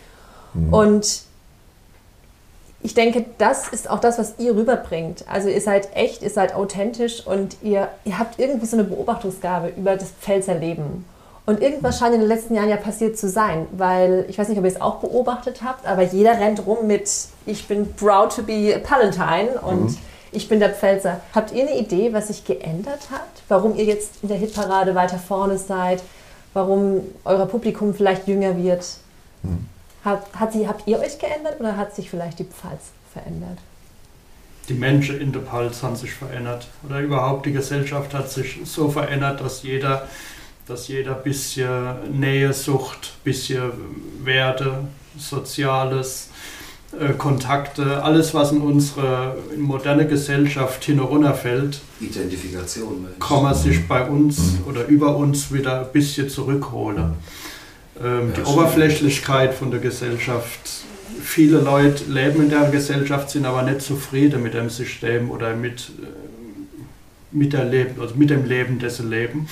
[0.71, 1.21] Und
[2.81, 5.25] ich denke, das ist auch das, was ihr rüberbringt.
[5.29, 9.73] Also ihr seid echt, ihr seid authentisch und ihr, ihr habt irgendwie so eine Beobachtungsgabe
[9.75, 11.05] über das Pfälzer Leben.
[11.49, 14.59] Und irgendwas scheint in den letzten Jahren ja passiert zu sein, weil ich weiß nicht,
[14.59, 17.09] ob ihr es auch beobachtet habt, aber jeder rennt rum mit
[17.47, 19.97] ich bin proud to be Palantine und
[20.31, 21.21] ich bin der Pfälzer.
[21.33, 23.25] Habt ihr eine Idee, was sich geändert hat?
[23.47, 26.03] Warum ihr jetzt in der Hitparade weiter vorne seid?
[26.53, 28.85] Warum euer Publikum vielleicht jünger wird?
[30.05, 33.57] Hat, hat sie, habt ihr euch geändert oder hat sich vielleicht die Pfalz verändert?
[34.69, 36.67] die Menschen in der Pfalz haben sich verändert.
[36.85, 40.07] Oder überhaupt die Gesellschaft hat sich so verändert, dass jeder,
[40.69, 43.71] dass jeder ein bisschen Nähe sucht, ein bisschen
[44.23, 46.29] Werte, Soziales,
[46.97, 53.03] äh, Kontakte, alles, was in unsere in moderne Gesellschaft hin und runter fällt, Identifikation.
[53.03, 53.15] Mensch.
[53.19, 57.15] kann man sich bei uns oder über uns wieder ein bisschen zurückholen.
[58.01, 58.47] Ähm, die Ja, stimmt.
[58.47, 60.59] Oberflächlichkeit von der Gesellschaft.
[61.21, 65.91] Viele Leute leben in der Gesellschaft, sind aber nicht zufrieden mit dem System oder mit,
[66.01, 69.47] äh, mit, der Leben, also mit dem Leben, das sie leben.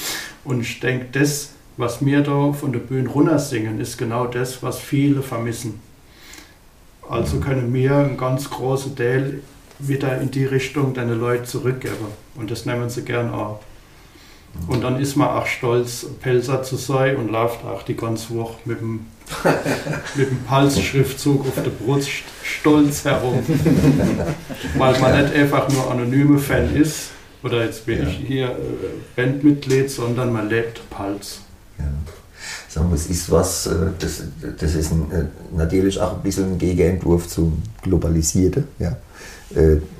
[0.48, 4.64] Und ich denke, das, was wir da von der Bühne runter singen, ist genau das,
[4.64, 5.82] was viele vermissen.
[7.10, 9.42] Also können wir einen ganz großen Teil
[9.78, 12.08] wieder in die Richtung deine Leute zurückgeben.
[12.36, 13.56] Und das nehmen sie gern an.
[14.68, 18.56] Und dann ist man auch stolz, Pelzer zu sein und läuft auch die ganze Woche
[18.64, 19.06] mit dem,
[20.16, 22.10] mit dem Palzschriftzug auf der Brust
[22.42, 23.44] stolz herum.
[24.78, 27.12] Weil man nicht einfach nur anonyme Fan ist,
[27.44, 28.56] oder jetzt bin ich hier äh,
[29.16, 31.40] Bandmitglied, sondern man lebt Pals.
[31.78, 31.86] Ja.
[32.68, 34.24] Sagen wir, es ist was, äh, das,
[34.60, 38.98] das ist ein, äh, natürlich auch ein bisschen ein Gegenentwurf zum Globalisierten, ja.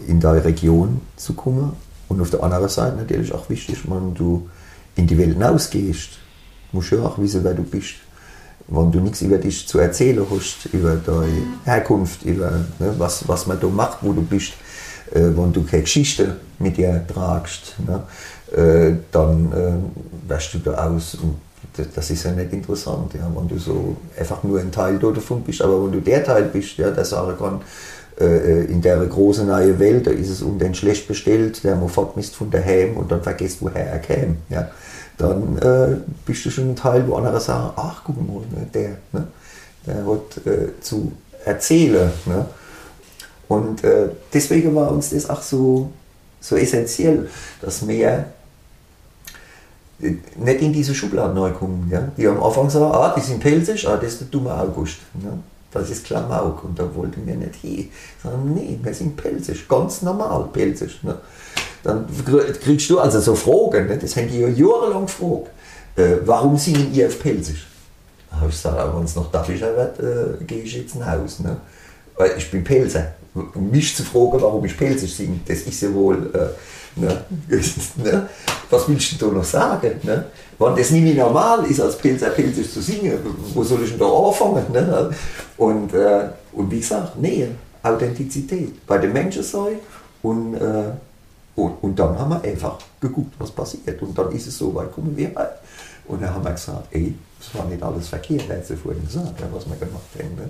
[0.08, 1.72] In der Region zu kommen.
[2.10, 4.50] Und auf der anderen Seite natürlich auch wichtig, wenn du
[4.98, 6.10] in die Welt hinausgehst,
[6.74, 7.96] musst du ja auch wissen, wer du bist.
[8.68, 13.48] Wenn du nichts über dich zu erzählen hast, über deine Herkunft, über ne, was, was
[13.48, 14.52] man da macht, wo du bist,
[15.12, 18.04] wenn du keine Geschichte mit dir tragst, ne,
[18.56, 21.16] äh, dann äh, wärst du da aus.
[21.16, 21.36] Und
[21.96, 25.62] das, ist ja nicht interessant, ja, wenn du so einfach nur ein Teil davon bist.
[25.62, 27.62] Aber wenn du der Teil bist, ja, der sagen kann,
[28.20, 31.90] äh, in der großen neuen Welt, da ist es um den schlecht bestellt, der man
[31.90, 34.38] fortmisst von daheim und dann vergisst, woher er käme.
[34.50, 34.70] Ja.
[35.18, 38.90] Dann äh, bist du schon ein Teil, wo andere sagen, ach guck mal, ne, der,
[39.12, 39.28] ne,
[39.86, 41.12] der hat äh, zu
[41.46, 42.12] erzählen.
[42.26, 42.46] Ne.
[43.48, 45.92] Und äh, deswegen war uns das auch so,
[46.42, 47.30] so essentiell,
[47.62, 48.26] dass wir
[50.02, 51.90] äh, nicht in diese Schublade neu kommen.
[51.92, 52.10] Ja?
[52.18, 54.98] Die am Anfang sagen, ah, die sind pelzig, ah, das ist der dumme August.
[55.14, 55.40] Ne?
[55.72, 57.90] das ist Klamauk und da wollten wir nicht hin.
[58.24, 61.04] Sagen, nee, wir sind pelzig, ganz normal pelzig.
[61.04, 61.16] Ne?
[61.84, 62.06] Dann
[62.62, 63.98] kriegst du also so Fragen, ne?
[63.98, 65.50] das haben die ja jahrelang gefragt.
[65.96, 67.66] Äh, warum singen ihr auf pelzig?
[68.30, 71.40] Da habe ich gesagt, wenn es noch dafischer wird, äh, gehe ich jetzt nach Haus.
[71.40, 71.58] Ne?
[72.16, 73.14] Weil ich bin Pelzer.
[73.54, 76.30] Um mich zu fragen, warum ich pelzig singe, das ist ja wohl...
[76.34, 76.48] Äh,
[76.98, 77.26] Ne?
[78.04, 78.30] ne?
[78.70, 80.00] Was willst du da noch sagen?
[80.04, 80.26] Ne?
[80.58, 83.18] Wenn das nicht mehr normal ist, als Pilzer pilzig zu singen,
[83.54, 84.66] wo soll ich denn da anfangen?
[84.74, 85.12] Ne?
[85.58, 87.50] Und, äh, und wie gesagt, Nähe,
[87.84, 89.80] Authentizität bei den Menschen sein
[90.24, 90.92] und, äh,
[91.56, 94.02] und, und dann haben wir einfach geguckt, was passiert.
[94.02, 95.48] Und dann ist es so weit kommen wir rein.
[96.08, 99.42] Und dann haben wir gesagt, ey, das war nicht alles verkehrt, hat sie vorhin gesagt,
[99.52, 100.36] was wir gemacht haben.
[100.36, 100.50] Ne?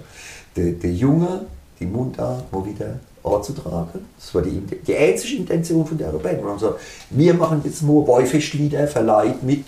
[0.56, 1.46] Der, der Junge,
[1.80, 4.06] die Mundart mal wieder anzutragen.
[4.18, 6.42] Das war die, die einzige Intention von der Band.
[6.42, 9.66] Wir haben gesagt, wir machen jetzt nur Wahlfestlieder verleiht mit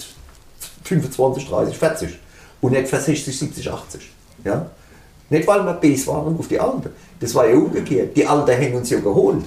[0.83, 2.19] 25, 30, 40
[2.61, 4.11] und nicht für 60, 70, 80.
[4.43, 4.69] Ja?
[5.29, 6.89] Nicht, weil wir besser waren auf die Alten.
[7.19, 8.15] Das war ja umgekehrt.
[8.15, 9.45] Die Alten haben uns ja geholt.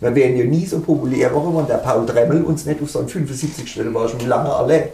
[0.00, 3.08] Wir wären ja nie so populär geworden, wenn der Paul Dremmel uns nicht auf seinen
[3.08, 3.74] 75.
[3.76, 4.88] Da war schon lange allein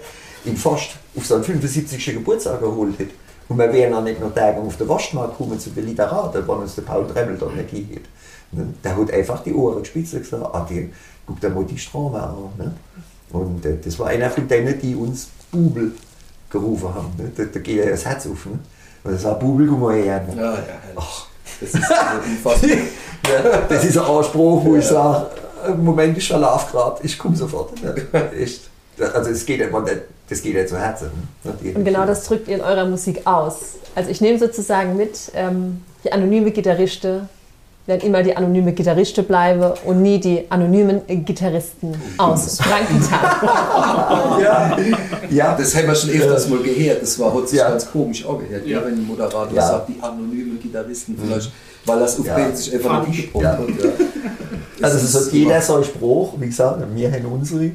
[0.44, 2.04] in Forst auf seinen 75.
[2.14, 3.14] Geburtstag geholt hätte.
[3.48, 6.56] Und wir wären auch nicht noch Tage auf den Waschmarkt gekommen zu den Literaten, wenn
[6.56, 8.04] uns der Paul Dremmel dort nicht hingeht.
[8.52, 10.90] Der hat einfach die Ohren gespitzt und gesagt, ah, die,
[11.26, 12.36] guck dir mal die Strahme an.
[12.58, 12.74] Ne?
[13.30, 15.92] Und äh, das war einer von denen, die uns Bubel
[16.50, 17.12] gerufen haben.
[17.18, 17.30] Ne?
[17.36, 18.46] Da, da geht ja das Herz auf.
[18.46, 18.58] Ne?
[19.04, 20.26] Und er sagt, Bubel, komm mal her.
[20.26, 20.40] Ne?
[20.40, 20.60] Ja, ja,
[20.96, 21.26] Ach.
[21.60, 24.80] Das ist ja, Das ist ein Anspruch, wo ja.
[24.80, 25.30] ich sage,
[25.76, 27.82] Moment, ich schlafe gerade, ich komme sofort.
[27.82, 27.94] Ne?
[28.38, 28.68] Echt.
[28.98, 31.10] Also es geht einfach nicht, das geht ja zu Herzen.
[31.44, 31.74] Ne?
[31.74, 33.76] Und genau das drückt ihr in eurer Musik aus.
[33.94, 37.28] Also ich nehme sozusagen mit, ähm, die anonyme Gitarriste
[37.88, 44.42] werden immer die anonyme Gitarriste bleiben und nie die anonymen Gitarristen aus Frankenthal.
[44.42, 44.76] ja.
[45.30, 47.00] ja, das haben wir schon öfters mal gehört.
[47.00, 47.70] Das war heute ja.
[47.70, 48.66] ganz komisch auch gehört.
[48.66, 48.84] Ja.
[48.84, 49.66] wenn ein Moderator ja.
[49.66, 51.28] sagt, die anonymen Gitarristen, mhm.
[51.28, 51.50] vielleicht,
[51.86, 52.54] weil das auf ja.
[52.54, 53.58] sich einfach nicht gebraucht hat.
[53.58, 54.84] Ja.
[54.84, 57.70] Also es hat jeder so einen Spruch, wie gesagt, wir haben unsere.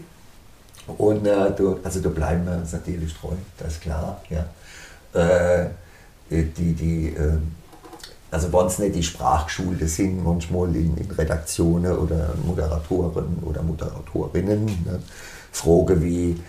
[0.87, 4.21] Und äh, da, also da bleiben wir natürlich treu, das ist klar.
[4.29, 4.45] Ja.
[5.13, 5.69] Äh,
[6.29, 7.37] die, die, äh,
[8.31, 14.65] also wenn es nicht die Sprachschule sind, manchmal in, in Redaktionen oder Moderatoren oder Moderatorinnen,
[14.65, 14.99] ne,
[15.51, 16.41] Frage wie,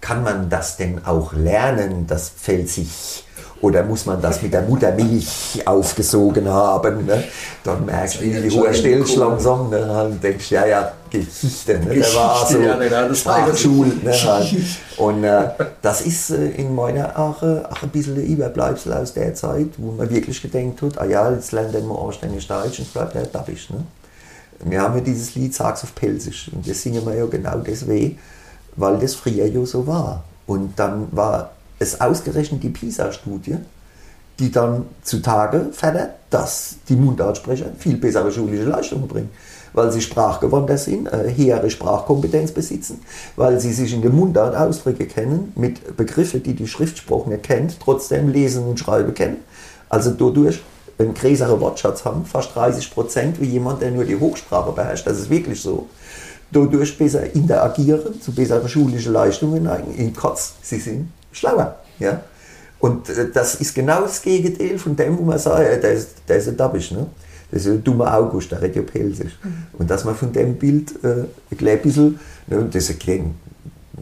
[0.00, 3.24] kann man das denn auch lernen, das fällt sich
[3.60, 7.06] oder muss man das mit der Muttermilch aufgesogen haben?
[7.06, 7.24] Ne?
[7.62, 9.70] Dann merkst du, wie hoher stellst langsam.
[9.70, 9.78] Ne?
[9.78, 11.78] Dann denkst du, ja, ja, Geschichte.
[11.78, 11.94] Ne?
[11.94, 13.92] Der war so ja, ne, Sprachschule.
[14.02, 14.12] Ne?
[14.12, 14.54] Halt.
[14.98, 15.48] Und äh,
[15.80, 19.92] das ist äh, in meiner Ache auch ein bisschen ein Überbleibsel aus der Zeit, wo
[19.92, 23.70] man wirklich gedacht hat, ah ja, jetzt lernen wir anständig Deutsch und bleibt der Dabisch.
[23.70, 23.84] Ne?
[24.64, 28.18] Wir haben ja dieses Lied Sag's auf Pelsisch und das singen wir ja genau deswegen,
[28.76, 30.24] weil das früher ja so war.
[30.46, 33.56] Und dann war es ausgerechnet die PISA-Studie,
[34.38, 39.30] die dann zutage fördert, dass die Mundartsprecher viel bessere schulische Leistungen bringen,
[39.72, 43.00] weil sie sprachgewandter sind, eine höhere Sprachkompetenz besitzen,
[43.36, 47.78] weil sie sich in der Mundart Ausdrücke kennen, mit Begriffen, die die Schriftsprache nicht kennt,
[47.80, 49.36] trotzdem lesen und schreiben kennen.
[49.88, 50.60] Also dadurch
[50.98, 55.06] einen größeren Wortschatz haben, fast 30 Prozent, wie jemand, der nur die Hochsprache beherrscht.
[55.06, 55.88] Das ist wirklich so.
[56.50, 59.92] Dadurch besser interagieren, zu besseren schulischen Leistungen neigen.
[59.94, 61.76] In Kotz, sie sind schlauer.
[61.98, 62.20] Ja?
[62.78, 66.10] Und äh, das ist genau das Gegenteil von dem, wo man sagt, äh, der ist,
[66.28, 66.90] der ist ein Dabisch.
[66.90, 67.06] Ne?
[67.50, 69.38] Das ist ein dummer August, der redet ja Pelsisch.
[69.42, 69.66] Mhm.
[69.78, 73.34] Und dass man von dem Bild äh, ein bisschen, ne, das erklären,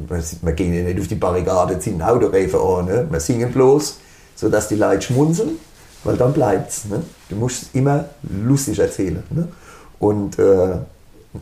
[0.09, 3.07] wir gehen ja nicht auf die Barrikade, ziehen Autoreifen an, ne?
[3.11, 3.99] wir singen bloß,
[4.37, 5.51] sodass die Leute schmunzeln,
[6.05, 6.87] weil dann bleibt es.
[6.87, 7.03] Ne?
[7.29, 9.23] Du musst immer lustig erzählen.
[9.31, 9.49] Ne?
[9.99, 10.77] Und äh,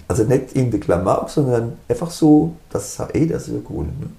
[0.08, 3.84] also nicht in der Klamauk, sondern einfach so, dass ey, das ist ja cool.
[3.84, 4.10] Ne?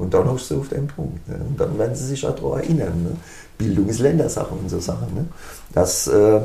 [0.00, 1.28] Und dann hast du auf den Punkt.
[1.28, 1.36] Ne?
[1.46, 3.02] Und dann werden sie sich auch daran erinnern.
[3.02, 3.16] Ne?
[3.58, 5.14] Bildung ist Ländersache und so Sachen.
[5.14, 5.26] Ne?
[5.72, 6.40] Das, äh,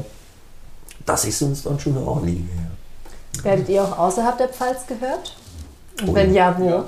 [1.05, 2.43] das ist uns dann schon eine Anliege.
[2.43, 3.43] Ja.
[3.45, 5.37] Werdet ihr auch außerhalb der Pfalz gehört?
[6.01, 6.65] Und oh, wenn ja, wo?
[6.65, 6.85] Ja.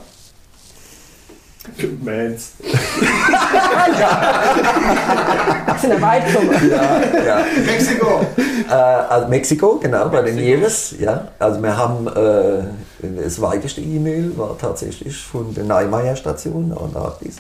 [2.03, 2.51] Mainz.
[5.67, 6.53] Das ist eine Weitsumme.
[6.71, 7.45] Ja, ja.
[7.65, 8.25] Mexiko.
[8.69, 10.95] Äh, also Mexiko, genau, bei den Jeves.
[10.99, 11.27] Ja.
[11.37, 12.63] Also wir haben äh,
[13.01, 17.37] das weiteste E-Mail war tatsächlich von der Neumeier Station Antarktis.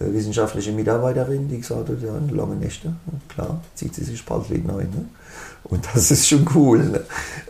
[0.00, 2.94] Äh, wissenschaftliche Mitarbeiterin, die gesagt hat, ja, lange Nächte,
[3.28, 4.88] klar, zieht sie sich bald wieder ein.
[4.88, 5.04] Ne?
[5.64, 6.78] Und das ist schon cool.
[6.78, 7.00] Ne?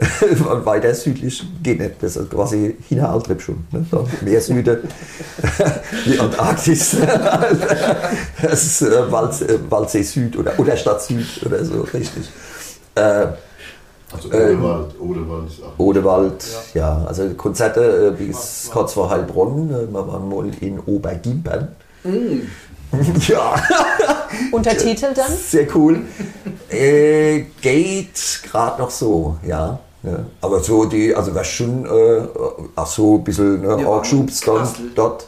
[0.64, 3.64] weiter südlich geht nicht, das ist quasi Hinteraltrip schon.
[3.70, 3.87] Ne?
[4.22, 4.78] Mehr Süden
[6.05, 6.96] wie Antarktis.
[8.42, 12.28] das ist äh, äh, Waldsee Süd oder, oder Stadt Süd oder so, richtig.
[12.96, 13.26] Äh,
[14.14, 15.79] also Odewald, ähm, Odewald ist auch.
[15.79, 16.44] Odewald,
[16.75, 16.81] ja.
[16.81, 17.05] ja.
[17.07, 19.70] Also Konzerte äh, bis kurz vor Heilbronn.
[19.70, 21.68] Äh, wir waren mal in Obergimpern.
[22.05, 22.40] Mm.
[23.29, 23.55] ja,
[24.51, 25.33] Untertitel dann?
[25.33, 26.01] sehr cool.
[26.68, 29.79] Äh, geht gerade noch so, ja.
[30.03, 30.27] ja.
[30.40, 32.22] Aber so die, also war schon, äh,
[32.77, 34.90] ach so, ein bisschen ne, dann Kassel.
[34.94, 35.27] dort.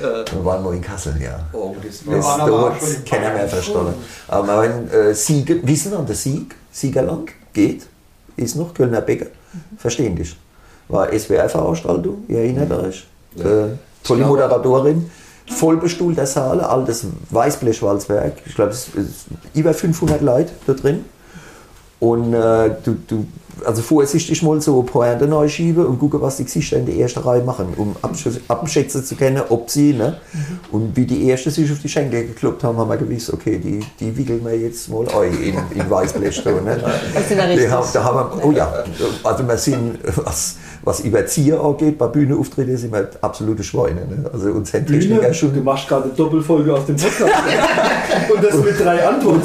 [0.00, 1.40] Äh, Wir waren mal in Kassel, ja.
[1.52, 3.94] oh, das Wir Das dort keiner mehr verstanden.
[4.26, 7.86] Aber wir haben äh, Siege, Wissen an der Sieg, Siegerland, geht,
[8.36, 9.26] ist noch Kölner Bäcker,
[9.76, 10.36] verstehen dich.
[10.88, 13.06] War SWR-Veranstaltung, ihr erinnert euch.
[13.38, 15.10] Äh, tolle Moderatorin,
[15.46, 18.34] vollbestuhlter Saal, altes Weißblechwalzwerk.
[18.46, 21.04] Ich glaube, es ist über 500 Leute da drin.
[22.00, 23.26] Und äh, du, du,
[23.64, 27.20] also vorsichtig mal so Pointe neu schieben und gucken, was die Gesichter in der ersten
[27.20, 30.18] Reihe machen, um absch- abschätzen zu können, ob sie, ne?
[30.70, 33.80] Und wie die Ersten sich auf die Schenkel gekloppt haben, haben wir gewusst, okay, die,
[34.00, 36.44] die wickeln wir jetzt mal ein in, in Weißblech.
[36.44, 36.82] Ne?
[37.14, 38.84] Das sind ja haben, da haben wir, oh ja,
[39.22, 44.00] also wir sind, was, was Überzieher angeht, bei Bühneauftritten sind wir absolute Schweine.
[44.06, 44.30] Ne?
[44.32, 45.64] Also uns haben Techniker Bühne, du schon...
[45.64, 47.32] machst gerade eine Doppelfolge aus dem Podcast.
[48.34, 49.42] Und das mit drei Antworten.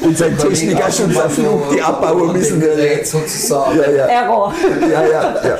[0.00, 2.60] Uns haben Techniker schon verflucht, die abbauen müssen.
[2.60, 3.78] Gerät sozusagen.
[3.78, 4.06] Ja, ja.
[4.06, 4.54] Error.
[4.80, 5.58] Ja, ja, ja.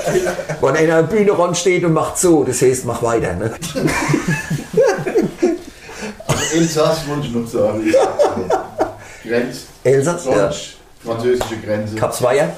[0.60, 3.34] Wenn einer an der Bühne ran steht und macht so, das heißt, mach weiter.
[3.34, 3.52] Ne?
[6.26, 7.86] Also Elsass wollte ich noch sagen.
[7.86, 7.96] ist
[9.24, 10.46] Grenz, Elsass, ja.
[10.48, 11.94] Deutsch, französische Grenze.
[11.96, 12.48] Kapsweier.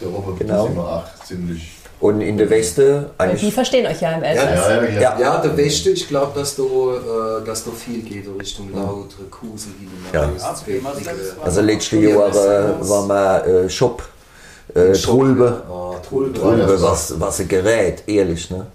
[0.00, 0.66] Der Robert Genau.
[0.66, 1.70] sind wir acht, ziemlich.
[2.00, 3.54] Und in der Weste Die eigentlich.
[3.54, 4.68] verstehen euch ja im Ja, Elsass.
[4.68, 5.00] ja, ja.
[5.00, 5.18] Ja.
[5.20, 9.22] Ja, der Westen, ich glaube, dass da, äh, dass da viel geht in Richtung lautere
[9.30, 9.72] Kusel
[10.12, 10.26] Ja.
[10.26, 10.42] hinaus.
[11.42, 14.02] Also letzte Jahr äh, waren wir äh, Shop,
[14.74, 15.62] äh, Trulbe.
[15.70, 16.38] Ah, Trulbe.
[16.38, 18.50] Trulbe, was, was ein Gerät, ehrlich.
[18.50, 18.66] Ne?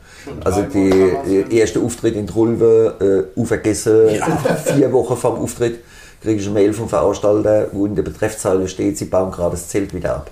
[0.44, 4.10] Also die äh, erste Auftritt in Trulve, äh, unvergessen,
[4.76, 5.80] vier Wochen vor dem Auftritt
[6.22, 9.68] kriege ich eine Mail vom Veranstalter, wo in der Betreffzeile steht, sie bauen gerade das
[9.70, 10.32] Zelt wieder ab.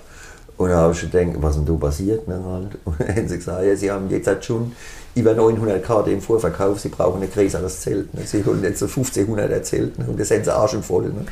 [0.58, 2.26] Und da habe ich gedacht, was denn da passiert?
[2.26, 2.78] Ne, halt.
[2.84, 4.72] Und dann haben sie gesagt, ja, sie haben jetzt halt schon
[5.14, 8.12] über 900 Karten im Vorverkauf, sie brauchen ein größeres Zelt.
[8.14, 8.22] Ne?
[8.24, 10.06] Sie holen jetzt so 1500 erzählt ne?
[10.08, 11.04] und das haben sie auch schon voll.
[11.04, 11.24] Ne?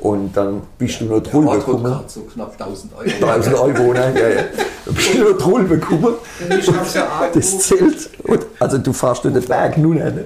[0.00, 1.84] Und dann bist du Trulbe Ort hat gekommen.
[1.84, 3.32] gerade so knapp 1000 Euro.
[3.34, 4.14] 1000 Euro, ne?
[4.14, 4.44] Ja, ja.
[4.86, 5.34] Da bist du
[6.74, 7.32] hab's ja auch.
[7.32, 10.24] Das Zelt, und, also du fährst durch den Berg nun ne?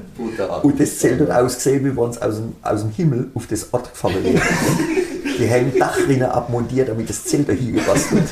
[0.62, 3.66] Und das Zelt hat ausgesehen, wie wenn es aus dem, aus dem Himmel auf das
[3.72, 4.40] Ort gefallen wäre.
[5.38, 8.24] Die haben Dachrinne abmontiert, damit das Zelt da hingepasst wird.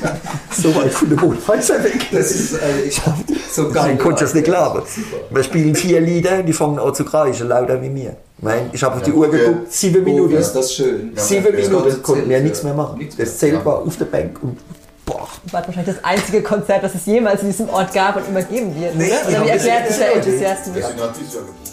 [0.50, 2.06] So weit von der Wohnhäuser weg.
[2.12, 3.16] Das ist, äh, ich hab
[3.50, 3.96] so Ich geil.
[3.98, 4.82] konnte das nicht glauben.
[5.30, 8.16] Wir spielen vier Lieder, die fangen an zu kreischen, lauter wie mir.
[8.40, 10.30] Mein, ich habe auf die Uhr geguckt, sieben Oh, Minuten.
[10.32, 11.12] wie ist das schön.
[11.16, 12.64] Sieben Ja, Minuten das konnten wir Zelt, nichts ja.
[12.66, 12.98] mehr machen.
[12.98, 13.36] Nichts Das mehr.
[13.38, 13.64] Zelt Ja.
[13.64, 14.58] war auf der Bank und
[15.06, 15.28] boah.
[15.50, 18.74] war wahrscheinlich das einzige Konzert, das es jemals in diesem Ort gab und immer geben
[18.80, 19.30] wird, Nee, oder?
[19.30, 20.74] ja, Oder wie das erklärt ist sich der ja- Enthusiasten?
[20.74, 21.72] Wir sind halt dieses Jahr gebucht.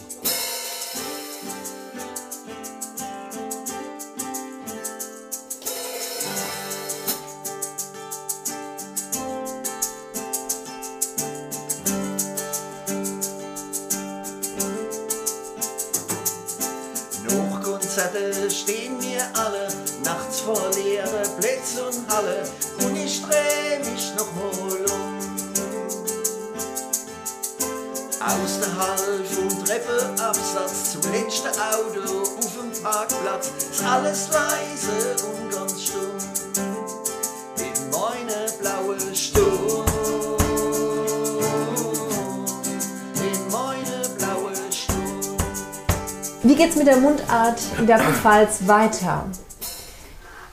[46.90, 49.26] Der Mundart in der Pfalz weiter?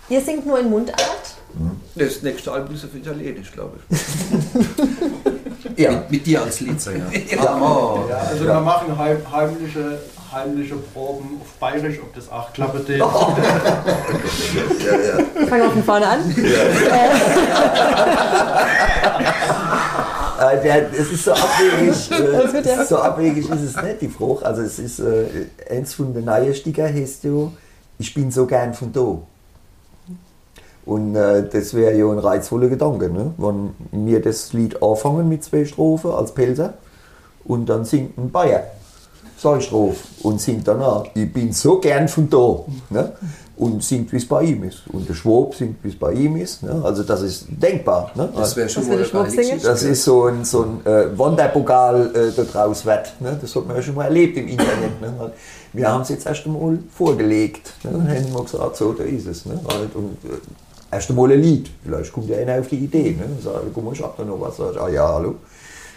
[0.08, 1.00] Ihr singt nur in Mundart?
[1.94, 3.96] Das nächste Album ist auf Italienisch, glaube ich.
[5.76, 5.90] Ja.
[5.90, 7.06] Mit, mit dir als Liedsänger.
[7.38, 9.98] Ah, Ja, also wir machen heim, heimliche,
[10.32, 13.00] heimliche Proben auf Bayerisch, ob das auch klappe geht.
[13.00, 13.36] Fangen
[15.62, 16.34] wir von vorne an.
[16.34, 17.10] Der,
[20.38, 22.10] es ist so abwegig.
[22.10, 22.84] Äh, ja.
[22.84, 24.44] So abwegig ist es nicht, die Frucht.
[24.44, 25.26] Also es ist äh,
[25.70, 27.50] eins von den neuen Sticker heißt ja,
[27.98, 29.18] ich bin so gern von da.
[30.84, 33.34] Und äh, das wäre ja ein reizvoller Gedanke, ne?
[33.38, 36.74] wenn wir das Lied anfangen mit zwei Strophen als Pelzer
[37.44, 38.62] und dann singt ein Bayer
[39.38, 42.60] zwei Strophen und singt danach, ich bin so gern von da.
[42.90, 43.12] Ne?
[43.56, 44.82] Und singt, wie es bei ihm ist.
[44.92, 46.62] Und der Schwab singt, wie es bei ihm ist.
[46.62, 46.78] Ne?
[46.84, 48.10] Also das ist denkbar.
[48.14, 48.28] Ne?
[48.36, 49.58] das wäre schon mal eine.
[49.62, 53.14] Das ist so ein, so ein äh, Wanderpokal äh, da draus wird.
[53.18, 53.38] Ne?
[53.40, 55.00] Das hat man ja schon mal erlebt im Internet.
[55.00, 55.32] Ne?
[55.72, 57.72] Wir haben es jetzt erst einmal vorgelegt.
[57.82, 57.92] Ne?
[57.92, 59.46] Dann haben wir gesagt, so, da ist es.
[59.46, 59.58] Ne?
[59.94, 60.36] Und äh,
[60.90, 61.70] erst einmal ein Lied.
[61.82, 63.12] Vielleicht kommt ja einer auf die Idee.
[63.12, 63.24] Ne?
[63.24, 64.58] Und sagt, guck mal, ich hab da noch was.
[64.58, 65.36] Sag ich, ah ja, hallo.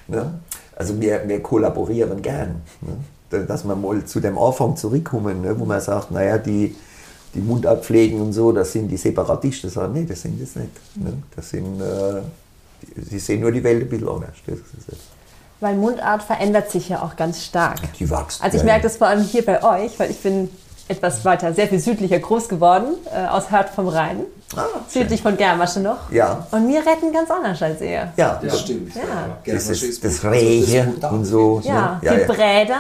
[0.07, 0.39] Ne?
[0.77, 2.61] Also wir, wir kollaborieren gern.
[2.79, 2.93] Ne?
[3.29, 5.57] Da- Dass wir mal zu dem Anfang zurückkommen, ne?
[5.59, 6.75] wo man sagt, naja, die,
[7.35, 9.69] die Mundabpflegen und so, das sind die Separatisten.
[9.69, 10.71] Sagen, nee, das sind das nicht.
[10.95, 11.13] Ne?
[11.35, 12.21] Das sind, äh,
[12.81, 14.29] die, sie sehen nur die Welt ein bisschen anders.
[15.59, 17.79] Weil Mundart verändert sich ja auch ganz stark.
[17.99, 18.41] Die wächst.
[18.41, 20.49] Also ich merke das vor allem hier bei euch, weil ich bin
[20.89, 24.21] etwas weiter, sehr viel südlicher groß geworden, äh, aus Hört vom Rhein,
[24.55, 25.03] Ah, schön.
[25.03, 26.11] südlich von Germasche noch.
[26.11, 26.47] Ja.
[26.51, 28.11] Und wir retten ganz anders als ihr.
[28.17, 28.95] Ja, Das stimmt.
[28.95, 29.01] Ja.
[29.03, 31.11] das Germasche ist das also Rehe Butter.
[31.11, 31.61] und so.
[31.63, 31.99] Ja, ne?
[32.01, 32.27] ja, viel ja.
[32.27, 32.79] Bräder,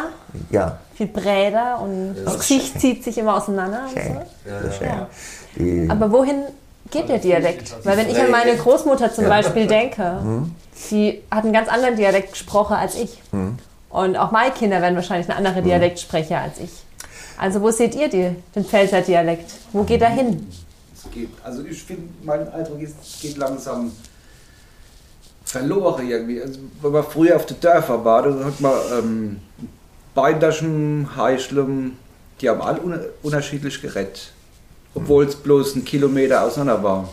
[0.49, 0.77] ja.
[0.95, 3.81] viel Bräder und das Gesicht zieht sich immer auseinander.
[3.83, 4.13] Und Schön.
[4.15, 4.67] so.
[4.67, 5.87] Das schön.
[5.87, 5.93] Ja.
[5.93, 6.43] Aber wohin
[6.89, 7.75] geht der Dialekt?
[7.83, 10.21] Weil wenn ich an meine Großmutter zum Beispiel denke,
[10.89, 13.21] die hat einen ganz anderen Dialekt gesprochen als ich.
[13.91, 16.71] Und auch meine Kinder werden wahrscheinlich einen anderen Dialekt sprechen als ich.
[17.39, 19.51] Also wo seht ihr die, den Pfälzer Dialekt?
[19.71, 20.45] Wo geht er hin?
[20.93, 23.93] Es geht, also ich finde, mein Eindruck ist, es geht langsam
[25.45, 26.41] verloren irgendwie.
[26.41, 29.39] Also, wenn man früher auf den Dörfern war, da hat man ähm,
[30.13, 31.95] Beindaschen, Heischlem,
[32.41, 34.33] die haben alle un unterschiedlich gerettet.
[34.93, 37.09] Obwohl es bloß ein Kilometer auseinander war.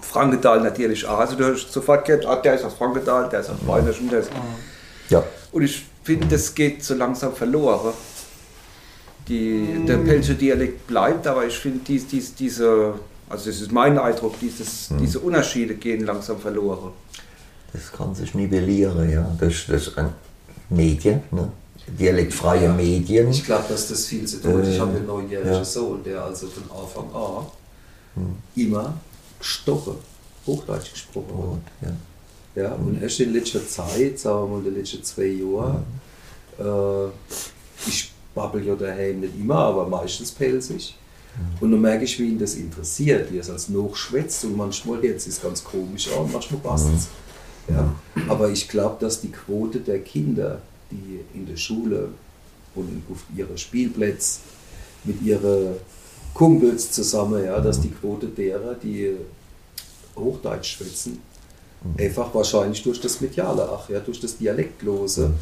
[0.00, 1.18] Frankenthal natürlich auch.
[1.18, 4.20] Also du hast sofort gehört, ah, der ist aus Frankenthal, der ist aus Beindaschen, der
[4.20, 4.30] ist...
[5.08, 5.24] ja.
[5.50, 7.92] Und ich finde, das geht so langsam verloren.
[9.28, 12.94] Die, der Pelsche Dialekt bleibt, aber ich finde, dies, dies, diese,
[13.28, 16.92] also das ist mein Eindruck, dieses, diese Unterschiede gehen langsam verloren.
[17.72, 19.30] Das kann sich nivellieren, ja.
[19.38, 20.08] Das, das ist ein
[20.70, 21.52] Medien, ne?
[21.86, 23.30] dialektfreie Medien.
[23.30, 24.68] Ich glaube, dass das viel zu tun hat.
[24.68, 25.64] Ich habe einen neunjährigen ja.
[25.64, 27.46] Sohn, der also von Anfang an
[28.56, 28.94] immer
[29.38, 29.94] gestochen,
[30.46, 31.44] Hochdeutsch gesprochen hat.
[31.44, 32.62] Und, ja.
[32.62, 35.84] Ja, und erst in letzter Zeit, sagen wir mal in den letzten zwei Jahren,
[36.58, 37.10] äh,
[37.86, 40.96] ich babbel ja daheim nicht immer, aber meistens pelzig.
[41.60, 45.04] Und dann merke ich, wie ihn das interessiert, wie er es als nachschwätzt und manchmal
[45.04, 47.08] jetzt ist es ganz komisch an, manchmal passt es.
[47.68, 47.94] Ja.
[48.28, 50.60] Aber ich glaube, dass die Quote der Kinder,
[50.90, 52.08] die in der Schule
[52.74, 54.40] und auf ihre Spielplätze
[55.04, 55.74] mit ihren
[56.34, 59.16] Kumpels zusammen, ja, dass die Quote derer, die
[60.16, 61.20] Hochdeutsch schwätzen,
[61.98, 65.32] einfach wahrscheinlich durch das Mediale, ach ja, durch das Dialektlose,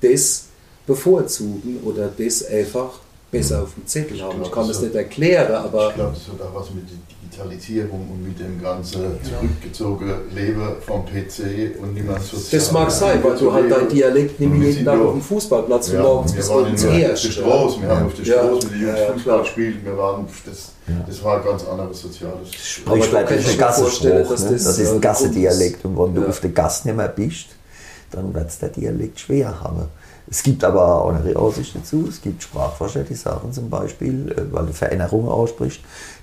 [0.00, 0.46] das
[0.86, 2.90] bevorzugen oder das einfach
[3.30, 4.32] besser auf dem Zettel haben.
[4.36, 6.70] Ich glaub, kann das das hat- nicht erklären, aber Ich glaube, das hat auch was
[6.74, 12.60] mit der Digitalisierung und mit dem ganzen zurückgezogenen Leben vom PC und nicht mehr sozial.
[12.60, 15.12] das mag sein, weil du halt dein Dialekt nicht mehr wir jeden Tag ja- auf
[15.12, 17.24] dem Fußballplatz von Ja, morgens wir bis waren in abends der, der erst.
[17.32, 18.34] Straße, wir haben auf der Ja.
[18.34, 19.38] Straße mit den Jungs Ja, ja, Fußball klar.
[19.40, 20.72] gespielt, wir waren, das,
[21.08, 22.34] das war ein ganz anderes soziales.
[22.34, 24.08] Aber da Sprichwörtlich ich Gassenspruch.
[24.28, 24.50] dass Ne?
[24.50, 25.84] das, Das, ist äh, ein der Grund Gassendialekt.
[25.86, 26.28] Und wenn du Ja.
[26.28, 27.46] auf der Gasse nicht mehr bist,
[28.10, 29.84] dann wird der Dialekt schwer haben.
[30.32, 32.06] Es gibt aber auch eine Aussicht dazu.
[32.08, 35.80] Es gibt Sprachforscher, die sagen zum Beispiel, äh, weil du Veränderungen aussprichst,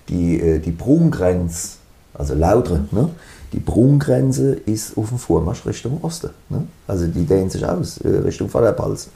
[0.09, 1.77] die, äh, die Brunngrenze,
[2.15, 3.11] also lautere, ne?
[3.53, 6.31] die Brunngrenze ist auf dem Vormarsch Richtung Osten.
[6.49, 6.65] Ne?
[6.87, 9.09] Also die dehnt sich aus, äh, Richtung Vaterpals.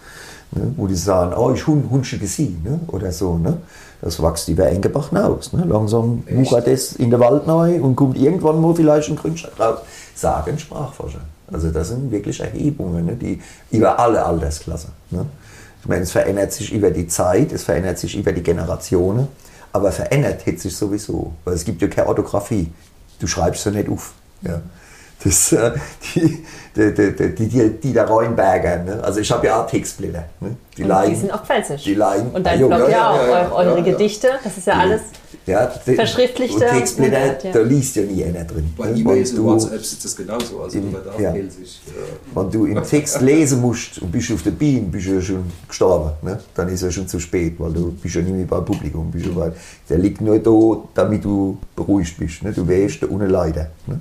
[0.52, 0.72] Ne?
[0.78, 2.80] Wo die sagen, oh, ich hun, hunsche sie, ne?
[2.90, 3.40] oder so.
[3.40, 3.58] Ne?
[4.00, 5.54] Das wächst über Engebach hinaus.
[5.54, 5.66] Ne?
[5.68, 9.80] Langsam wuchert das in den Wald neu und kommt irgendwann mal vielleicht ein Grünstadt raus.
[10.14, 11.22] Sagen Sprachforscher.
[11.52, 13.16] Also das sind wirklich Erhebungen, ne?
[13.16, 13.42] die
[13.72, 14.92] über alle Altersklassen.
[15.12, 15.26] Ne?
[15.82, 19.28] Ich meine, es verändert sich über die Zeit, es verändert sich über die Generationen,
[19.74, 21.34] aber verändert hat sich sowieso.
[21.44, 22.72] Weil es gibt ja keine Orthographie.
[23.20, 24.14] Du schreibst ja nicht auf.
[24.42, 24.62] Ja.
[25.24, 25.72] Das, äh,
[26.16, 26.44] die,
[26.76, 29.04] die, die, die, die, die der Rheinberger, ne?
[29.04, 30.26] also ich habe ja auch Textblätter.
[30.42, 30.56] Ne?
[30.78, 31.84] Die, Und die sind auch pfälzisch.
[31.84, 33.92] die leihen- Und dein Ah, Blog ja, ja, auch, ja, ja, eure, eure ja, ja.
[33.92, 35.02] Gedichte, das ist ja alles.
[35.46, 38.74] ja, die- Verschriftlichte und Textblätter, da liest ja nie einer drin.
[38.76, 39.00] bei ne?
[39.00, 40.62] E-Mails Wenn und du- WhatsApp ist das genauso.
[40.62, 41.32] Also Im- auch ja.
[41.32, 41.82] pelzig.
[41.86, 42.42] Ja.
[42.42, 45.44] Wenn du im Text lesen musst und bist auf der Bühne, bist du ja schon
[45.68, 46.12] gestorben.
[46.24, 46.40] Ne?
[46.56, 49.12] Dann ist ja schon zu spät, weil du bist ja nicht mehr beim Publikum.
[49.12, 49.52] Bist ja bei,
[49.90, 52.42] der liegt nur da, damit du beruhigt bist.
[52.44, 52.52] Ne?
[52.52, 53.68] Du wärst da ohne Leiden.
[53.88, 54.00] Ne?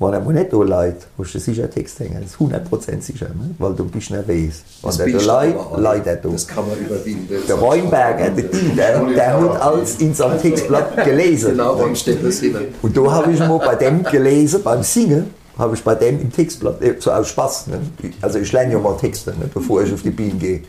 [0.00, 2.22] Wenn er nicht da leidet, hast du sicher einen Text hängen.
[2.22, 3.54] Das ist 100% sicher, ne?
[3.58, 4.62] weil du bist nervös.
[4.80, 6.28] Wenn Das der bin da leidet er da.
[6.30, 7.34] Das kann man überwinden.
[7.46, 11.50] Der Weinberger, der Dieter, der hat alles in seinem Textblatt gelesen.
[11.50, 12.56] Genau, beim Steppers hin.
[12.80, 16.32] Und da habe ich mal bei dem gelesen, beim Singen, habe ich bei dem im
[16.32, 17.80] Textblatt, äh, so aus Spaß, ne?
[18.22, 19.50] also ich lerne ja mal Texte, ne?
[19.52, 20.62] bevor ich auf die Bienen gehe.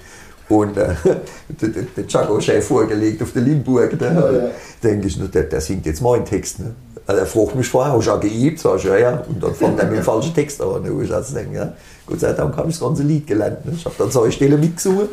[0.49, 0.89] Und äh,
[1.61, 4.51] der, der, der Chaco-Chef vorgelegt auf der Limburg, ne?
[4.83, 6.59] denke ich, der, der singt jetzt meinen Text.
[6.59, 6.75] Ne?
[7.11, 8.59] Also er vorher, hast du auch geübt?
[8.59, 9.23] Sag ich, ja, ja.
[9.27, 10.85] Und dann fängt er mit dem falschen Text an.
[11.03, 11.73] Ich denke, ja,
[12.05, 13.65] Gott sei Dank habe ich das ganze Lied gelernt.
[13.65, 13.73] Ne?
[13.75, 15.09] Ich habe dann solche Stellen mitgesungen.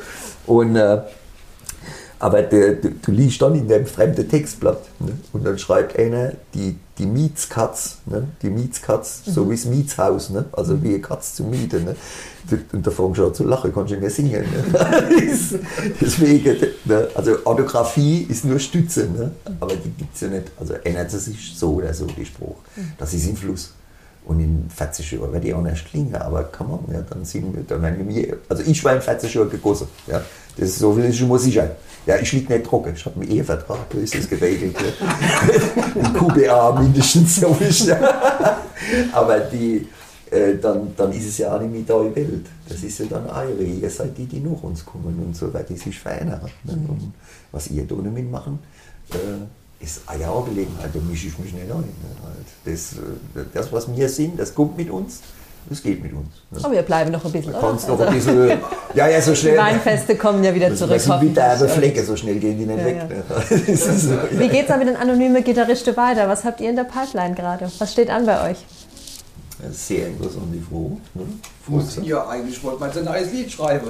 [0.46, 1.00] Und, äh,
[2.20, 5.18] aber du, du, du liest dann in dem fremden Textblatt ne?
[5.32, 8.28] und dann schreibt einer die, die Mietskatz, ne?
[8.42, 10.46] die Mietskatz, so wie das Mietshaus, ne?
[10.52, 11.84] also wie eine Katz zu mieten.
[11.84, 11.96] Ne?
[12.72, 14.42] Und da fängst du an zu lachen, kannst du nicht mehr singen.
[14.42, 15.60] Ne?
[16.00, 17.08] Deswegen, ne?
[17.14, 19.30] also Orthographie ist nur Stütze, ne?
[19.60, 20.50] aber die gibt es ja nicht.
[20.58, 22.56] Also ändert sie sich so oder so, die Spruch.
[22.98, 23.72] Das ist im Fluss.
[24.24, 27.54] Und in 40 Jahren werde ich auch nicht klingen, aber kann man, ja, dann sind
[27.54, 29.88] wir, dann werden wir, also ich war in 40 Jahren gegossen.
[30.06, 30.22] Ja.
[30.58, 31.70] Das ist so viel ist schon mal sicher.
[32.08, 34.74] Ja, ich liege nicht trocken, ich habe einen Ehevertrag, da ist das geregelt.
[35.94, 37.98] Ein QBA mindestens, so ist ja.
[39.12, 39.86] Aber die,
[40.30, 42.46] äh, dann, dann ist es ja auch nicht mehr deine Welt.
[42.66, 43.62] Das ist ja dann eure.
[43.62, 45.66] Ihr seid die, die nach uns kommen und so weiter.
[45.68, 46.40] Die sich verändern.
[46.64, 46.78] Ne?
[46.88, 47.12] Und
[47.52, 48.58] was ihr da nicht machen,
[49.10, 50.88] äh, ist eine Angelegenheit.
[50.94, 51.80] Da mische ich mich nicht ein.
[51.80, 51.84] Ne?
[52.24, 52.46] Halt.
[52.64, 55.20] Das, äh, das, was wir sind, das kommt mit uns.
[55.68, 56.28] Das geht mit uns.
[56.50, 56.58] Ne?
[56.62, 57.68] Aber wir bleiben noch ein bisschen, Da oder?
[57.68, 58.52] kannst noch ein bisschen.
[58.94, 59.58] Ja, ja, so die schnell.
[59.58, 60.98] Weinfeste kommen ja wieder Das zurück.
[61.00, 62.96] sind wie Flecke, so schnell gehen die nicht Ja, weg.
[62.96, 63.04] ja.
[63.04, 63.22] Ne?
[63.66, 64.18] Das so.
[64.32, 66.28] Wie geht's da mit den anonymen Gitarristen weiter?
[66.28, 67.70] Was habt ihr in der Pipeline gerade?
[67.78, 68.58] Was steht an bei euch?
[69.60, 70.98] Das ist Sehr interessant, die Frage.
[71.14, 72.06] Ne?
[72.06, 73.88] Ja, eigentlich wollte man so ein neues Lied schreiben.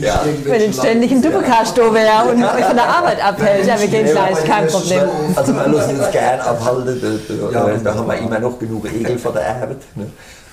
[0.00, 0.24] Ja.
[0.44, 4.06] Wenn den ständigen Doppelcast da wäre und euch von der Arbeit abhält, ja, wir gehen
[4.06, 5.02] gleich, kein Problem.
[5.36, 9.18] Also wir lassen uns gern abhalten, da, da, da haben wir immer noch genug Egel
[9.18, 9.82] vor der Arbeit.
[9.96, 10.06] Ne?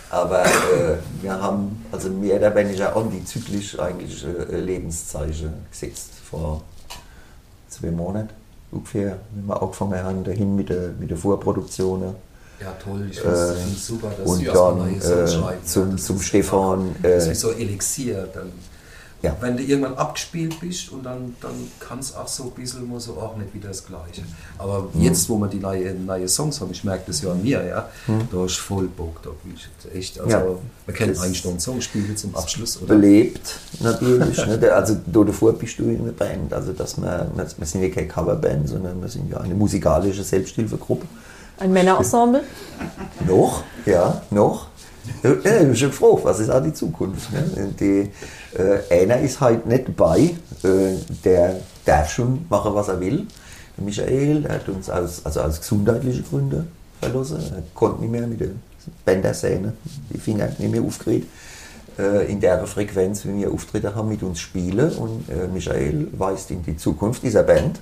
[0.09, 6.61] Aber äh, wir haben also mehr oder weniger antizyklisch eigentlich äh, Lebenszeichen gesetzt vor
[7.69, 8.29] zwei Monaten
[8.71, 12.15] ungefähr, wenn wir angefangen haben, dahin mit der, mit der Vorproduktion.
[12.62, 15.66] Ja, toll, ich finde es Äh, super, dass und erstmal dann neue Songs äh, schreiben.
[15.66, 16.95] zum, Das zum Stefan.
[17.01, 18.28] Das ist Äh, wie so Elixier.
[18.34, 18.51] Dann,
[19.22, 19.36] Ja.
[19.41, 21.51] Wenn du irgendwann abgespielt bist und dann, dann
[21.82, 24.22] kann es auch so ein bisschen mal so auch nicht wieder das Gleiche.
[24.57, 25.01] Aber Mhm.
[25.01, 27.89] jetzt, wo wir die neue, neue Songs haben, ich merke das ja an mir, ja,
[28.07, 28.30] Mhm.
[28.32, 30.45] da ist voll Bock, da bin ich echt, also Ja.
[30.86, 32.95] wir können Das- eigentlich noch einen Song spielen zum Abschluss, oder?
[32.95, 34.38] belebt natürlich.
[34.45, 34.57] ne?
[34.57, 36.53] Der- Also da davor bist du in einer Band.
[36.53, 41.05] Also dass wir, wir sind ja keine Coverband, sondern wir sind ja eine musikalische Selbsthilfegruppe.
[41.60, 42.43] Ein Männerensemble?
[43.28, 44.68] Noch, ja, noch.
[45.24, 47.34] Ja, ich bin schon gefragt, was ist auch die Zukunft?
[47.34, 47.74] Ne?
[47.78, 48.10] Die,
[48.57, 50.95] äh, einer ist halt nicht dabei, äh,
[51.26, 53.28] der darf schon machen, was er will.
[53.78, 57.39] Der Michael, der hat uns aus, also aus gesundheitlichen Gründen verlassen.
[57.53, 58.49] Er konnte nicht mehr mit der
[59.03, 59.74] Bändersehne,
[60.14, 61.28] die Finger nicht mehr aufgeregt,
[61.97, 64.91] äh, in der Frequenz, wie wir Auftritte haben, mit uns spielen.
[64.93, 67.82] Und äh, Michael weist in die Zukunft dieser Band.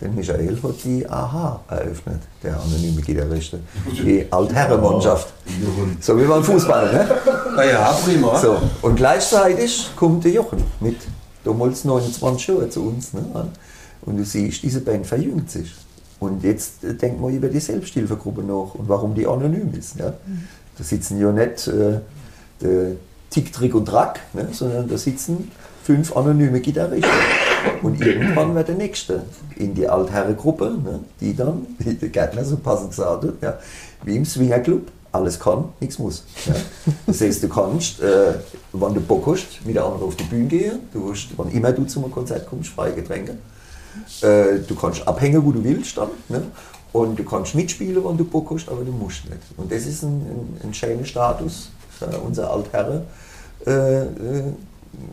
[0.00, 3.54] Denn Michael hat die AHA eröffnet, der anonyme Gitarrist.
[3.92, 5.32] Die Altherrenmannschaft.
[6.00, 7.08] So wie beim Fußball, ne?
[7.56, 8.38] Ah ja, prima.
[8.38, 10.96] So, und gleichzeitig kommt der Jochen mit
[11.42, 13.12] damals 29 Jahren zu uns.
[13.12, 13.24] Ne?
[14.02, 15.74] Und du siehst, diese Band verjüngt sich.
[16.20, 19.98] Und jetzt äh, denkt man über die Selbsthilfegruppe nach und warum die anonym ist.
[19.98, 20.14] Ja?
[20.76, 22.94] Da sitzen ja nicht äh,
[23.30, 24.48] Tick, Trick und Track, ne?
[24.52, 25.50] sondern da sitzen
[25.82, 27.08] fünf anonyme Gitarristen.
[27.82, 29.22] Und irgendwann wird der Nächste
[29.56, 31.00] in die Altherrengruppe, ne?
[31.20, 33.58] die dann, wie der Gärtner so passend gesagt hat, ja,
[34.04, 36.24] wie im Swingerclub, alles kann, nichts muss.
[36.46, 36.54] Ja?
[37.06, 38.34] Das heißt, du kannst, äh,
[38.72, 41.72] wenn du Bock hast, mit der anderen auf die Bühne gehen, du hast, wann immer
[41.72, 43.38] du zum Konzert kommst, freie Getränke.
[44.20, 46.10] Äh, du kannst abhängen, wo du willst dann.
[46.28, 46.42] Ne?
[46.92, 49.40] Und du kannst mitspielen, wenn du Bock hast, aber du musst nicht.
[49.56, 53.02] Und das ist ein, ein, ein schöner Status für unser Altherren.
[53.66, 54.02] Äh,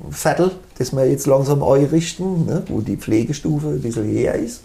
[0.09, 2.63] Viertel, das wir jetzt langsam einrichten, ne?
[2.67, 4.61] wo die Pflegestufe ein bisschen her ist.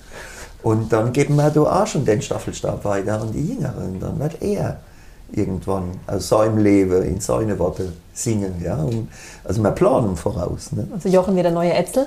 [0.63, 3.99] Und dann geben wir da auch schon den Staffelstab weiter an die Jüngeren.
[3.99, 4.81] Dann wird er
[5.33, 8.55] irgendwann aus seinem Leben in seine Worte singen.
[8.63, 8.77] Ja?
[8.77, 9.09] Und,
[9.45, 10.73] also wir planen voraus.
[10.73, 10.87] Ne?
[10.93, 12.07] Also Jochen wieder neue Äpfel.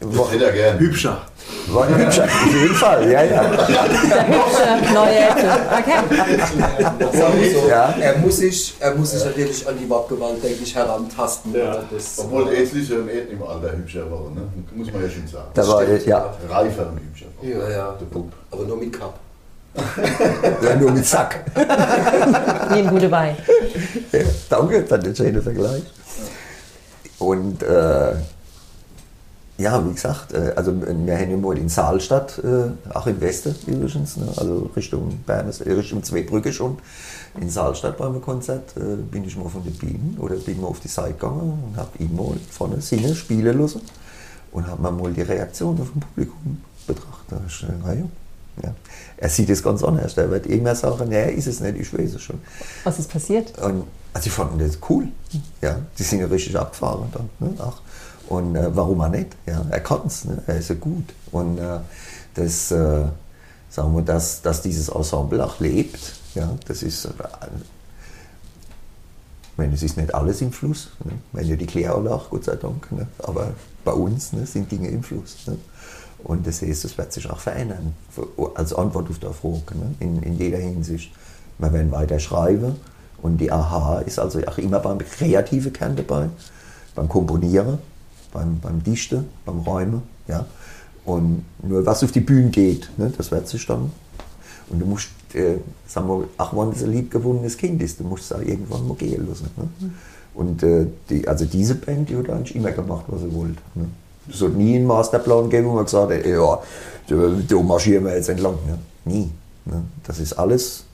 [0.00, 0.78] Das hätte er gern.
[0.78, 1.22] Hübscher.
[1.68, 3.42] War hübscher, auf jeden Fall, ja, ja.
[3.42, 5.50] Der hübsche neue Äpfel.
[5.78, 7.68] Okay.
[7.68, 7.94] Ja.
[8.00, 11.54] er, muss sich, er muss sich natürlich an die Wortgewalt, denke ich, herantasten.
[11.54, 11.82] Ja.
[11.90, 14.42] Das, Obwohl etliche und Ed im Alter hübscher waren, ne?
[14.74, 15.48] muss man ja schon sagen.
[15.54, 17.26] Da war, stimmt, ja, Reifer und hübscher.
[17.42, 17.96] ja, ja.
[18.00, 18.32] Der Bub.
[18.50, 19.18] Aber nur mit Cup.
[20.62, 21.44] ja, nur mit Sack.
[22.70, 23.36] Nehmen gute Wein.
[24.12, 25.82] Ja, danke, das ist schöner Vergleich.
[27.18, 28.12] Und äh,
[29.58, 33.54] ja, wie gesagt, äh, also wir haben ja mal in Saalstadt, äh, auch im Westen
[33.66, 36.78] übrigens, ne, also Richtung Bernes, äh, Richtung Zweibrücke schon,
[37.40, 40.80] in Saalstadt beim Konzert, äh, bin ich mal von der Bienen oder bin mal auf
[40.80, 43.80] die Seite gegangen und habe ihn mal vorne singen, spielen lassen
[44.52, 47.16] und habe mir mal die Reaktion vom Publikum betrachtet.
[47.28, 48.04] Da ja,
[48.62, 48.74] ja.
[49.16, 52.14] Er sieht es ganz anders, er wird immer sagen, ja, ist es nicht, ich weiß
[52.14, 52.40] es schon.
[52.84, 53.58] Was ist passiert?
[53.58, 55.08] Und, also die fanden das cool.
[55.62, 57.28] Ja, die sind ja richtig abgefahren dann.
[57.40, 57.54] Ne?
[57.58, 57.80] Ach.
[58.28, 59.28] Und äh, warum auch nicht?
[59.46, 60.42] Ja, er kann es, ne?
[60.46, 61.04] er ist ja gut.
[61.32, 61.78] Und äh,
[62.34, 63.04] das, äh,
[63.70, 67.10] sagen wir, dass, dass dieses Ensemble auch lebt, ja, das ist, äh,
[69.52, 70.90] ich meine, es ist nicht alles im Fluss.
[71.04, 71.12] Ne?
[71.32, 72.90] Wenn ja die Kläranlage, Gott sei Dank.
[72.92, 73.06] Ne?
[73.18, 73.52] Aber
[73.84, 75.46] bei uns ne, sind Dinge im Fluss.
[75.46, 75.56] Ne?
[76.24, 77.94] Und das heißt, das wird sich auch verändern.
[78.54, 79.94] Als Antwort auf die Frage, ne?
[80.00, 81.12] in, in jeder Hinsicht.
[81.58, 82.76] Wir werden weiter schreiben.
[83.22, 86.28] Und die AHA ist also auch immer beim kreativen Kern dabei,
[86.94, 87.78] beim Komponieren,
[88.36, 90.02] beim, beim Dichten, beim Räumen.
[90.28, 90.46] Ja?
[91.04, 93.90] Und nur was auf die Bühne geht, ne, das wird sich dann.
[94.68, 98.24] Und du musst, äh, sagen wir, auch wenn es ein liebgewonnenes Kind ist, du musst
[98.24, 99.48] es auch irgendwann mal gehen lassen.
[99.56, 99.90] Ne?
[100.34, 103.62] Und äh, die, also diese Band, die hat eigentlich immer gemacht, was sie wollte.
[103.74, 103.86] Ne?
[104.28, 106.60] Es hat nie einen Masterplan gegeben, wo man gesagt hat, ja,
[107.08, 108.56] da, marschieren wir jetzt entlang.
[108.66, 108.78] Ne?
[109.04, 109.30] Nie.
[109.64, 109.82] Ne?
[110.04, 110.84] Das ist alles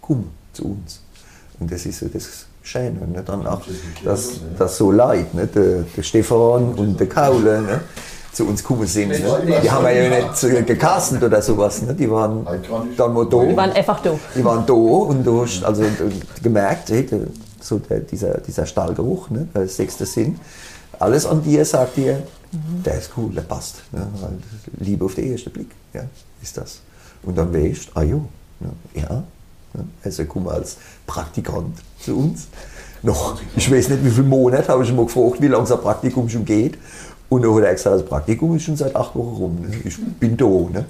[0.00, 1.00] kommen zu uns.
[1.58, 3.06] Und das ist so das Schöne.
[3.06, 3.22] Ne?
[3.24, 3.62] Dann auch,
[4.04, 5.46] dass, dass so Leute, ne?
[5.46, 7.80] der, der Stefan und der Kaule, ne?
[8.32, 9.10] zu uns gekommen sind.
[9.10, 9.60] Ne?
[9.62, 11.82] Die haben wir ja nicht äh, gecastet oder sowas.
[11.82, 11.94] Ne?
[11.94, 12.44] Die waren
[12.96, 13.44] dann mal da.
[13.44, 14.18] Die waren einfach da.
[14.34, 15.88] Die waren da und du hast also äh,
[16.42, 17.20] gemerkt, hey, der,
[17.60, 19.46] so der, dieser, dieser Stahlgeruch, ne?
[19.54, 20.40] der sechste Sinn.
[20.98, 22.24] Alles an dir sagt dir,
[22.84, 23.76] der ist cool, der passt.
[23.92, 24.08] Ne?
[24.20, 24.38] Weil
[24.84, 26.02] Liebe auf den ersten Blick, ja,
[26.42, 26.80] ist das.
[27.22, 28.28] Und dann weißt du, ah jo,
[28.94, 29.22] ja,
[30.04, 32.48] also komm als Praktikant zu uns.
[33.02, 36.28] Noch, ich weiß nicht, wie viele Monate, habe ich mal gefragt, wie lange sein Praktikum
[36.28, 36.78] schon geht.
[37.28, 39.58] Und dann hat er gesagt, das Praktikum ist schon seit acht Wochen rum.
[39.60, 39.76] Ne?
[39.84, 40.44] Ich bin da.
[40.44, 40.84] Ne?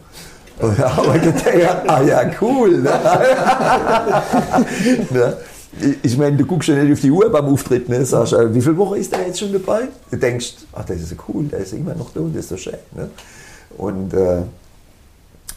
[0.59, 2.78] Und ja, aber gedacht, ja, ah ja, cool.
[2.78, 2.91] Ne?
[5.11, 5.37] ne?
[6.03, 8.05] Ich meine, du guckst ja nicht auf die Uhr beim Auftritt, ne?
[8.05, 9.89] sagst, äh, wie viele Wochen ist der jetzt schon dabei?
[10.11, 12.49] Du denkst, ach, das ist ja cool, der ist immer noch da und das ist
[12.49, 12.78] so schön.
[12.95, 13.11] Ne?
[13.76, 14.43] Und äh,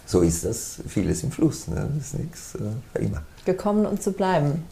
[0.09, 1.67] so ist das, vieles im Fluss.
[1.67, 1.87] Ne?
[1.95, 2.59] Das ist nichts äh,
[2.91, 3.21] für immer.
[3.45, 4.63] Gekommen, um zu bleiben.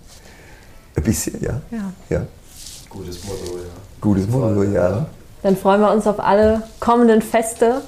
[0.95, 1.61] Ein bisschen, ja.
[1.69, 1.93] Ja.
[2.09, 2.25] ja.
[2.89, 3.71] Gutes Motto, ja.
[4.01, 5.05] Gutes Motto, ja.
[5.43, 7.81] Dann freuen wir uns auf alle kommenden Feste.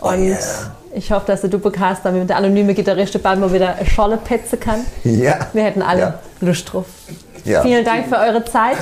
[0.00, 0.38] Und yeah.
[0.94, 4.60] ich hoffe, dass der Dupecast damit der anonyme Gitarrist bald mal wieder eine Scholle petzen
[4.60, 4.84] kann.
[5.02, 5.48] Ja.
[5.52, 6.18] Wir hätten alle Ja.
[6.40, 6.86] Lust drauf.
[7.44, 7.62] Ja.
[7.62, 8.78] Vielen Dank für eure Zeit.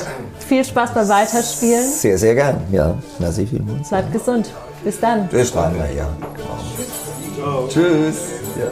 [0.47, 1.91] Viel Spaß beim Weiterspielen.
[1.91, 2.61] Sehr, sehr gern.
[2.71, 3.89] Ja, merci vielmals.
[3.89, 4.51] Bleibt gesund.
[4.85, 5.27] Bis dann.
[5.31, 6.07] Das strahlen wir,
[7.41, 7.69] ja.
[7.69, 8.19] Tschüss.
[8.57, 8.71] Ja.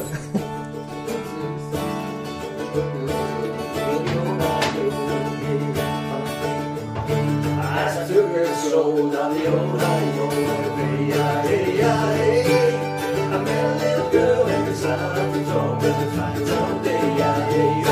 [13.30, 13.38] A
[13.80, 17.88] little girl in the south, it's all but the fine